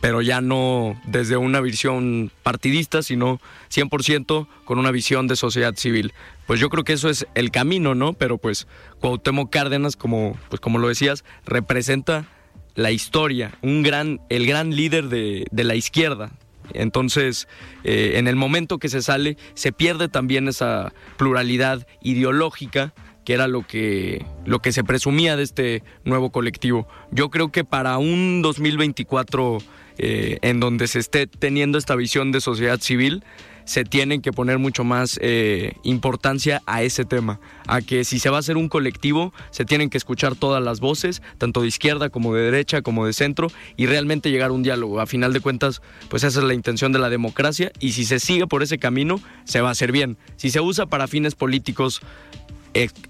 [0.00, 3.38] Pero ya no desde una visión partidista, sino
[3.70, 6.14] 100% con una visión de sociedad civil.
[6.46, 8.14] Pues yo creo que eso es el camino, ¿no?
[8.14, 8.66] Pero pues
[9.00, 12.26] Cuauhtémoc Cárdenas, como, pues como lo decías, representa
[12.74, 16.32] la historia, un gran, el gran líder de, de la izquierda,
[16.74, 17.48] entonces,
[17.84, 22.92] eh, en el momento que se sale, se pierde también esa pluralidad ideológica
[23.24, 26.88] que era lo que, lo que se presumía de este nuevo colectivo.
[27.12, 29.58] Yo creo que para un 2024
[29.98, 33.22] eh, en donde se esté teniendo esta visión de sociedad civil,
[33.64, 38.30] se tienen que poner mucho más eh, importancia a ese tema, a que si se
[38.30, 42.10] va a hacer un colectivo, se tienen que escuchar todas las voces, tanto de izquierda
[42.10, 45.00] como de derecha, como de centro, y realmente llegar a un diálogo.
[45.00, 48.20] A final de cuentas, pues esa es la intención de la democracia, y si se
[48.20, 50.16] sigue por ese camino, se va a hacer bien.
[50.36, 52.00] Si se usa para fines políticos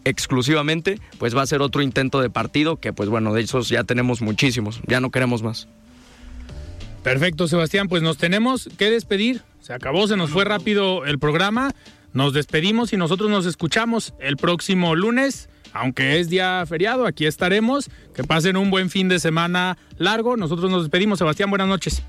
[0.05, 3.85] exclusivamente, pues va a ser otro intento de partido, que pues bueno, de esos ya
[3.85, 5.69] tenemos muchísimos, ya no queremos más.
[7.03, 9.43] Perfecto, Sebastián, pues nos tenemos que despedir.
[9.61, 11.73] Se acabó, se nos fue rápido el programa.
[12.13, 15.49] Nos despedimos y nosotros nos escuchamos el próximo lunes.
[15.73, 17.91] Aunque es día feriado, aquí estaremos.
[18.15, 20.37] Que pasen un buen fin de semana largo.
[20.37, 21.19] Nosotros nos despedimos.
[21.19, 22.03] Sebastián, buenas noches.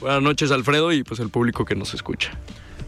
[0.00, 2.30] Buenas noches, Alfredo, y pues el público que nos escucha.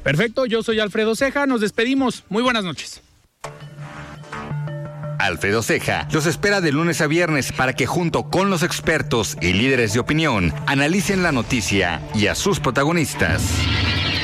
[0.05, 1.47] Perfecto, yo soy Alfredo Ceja.
[1.47, 2.25] Nos despedimos.
[2.29, 3.03] Muy buenas noches.
[5.25, 9.53] Alfredo Ceja los espera de lunes a viernes para que junto con los expertos y
[9.53, 13.43] líderes de opinión analicen la noticia y a sus protagonistas.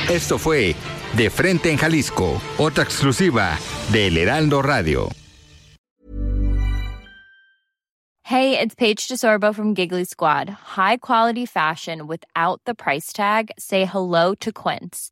[0.09, 0.75] Esto fue
[1.15, 3.57] De Frente en Jalisco, otra exclusiva
[3.91, 5.09] de El Heraldo Radio.
[8.29, 10.49] Hey, it's Paige DeSorbo from Giggly Squad.
[10.75, 13.51] High quality fashion without the price tag.
[13.57, 15.11] Say hello to Quince.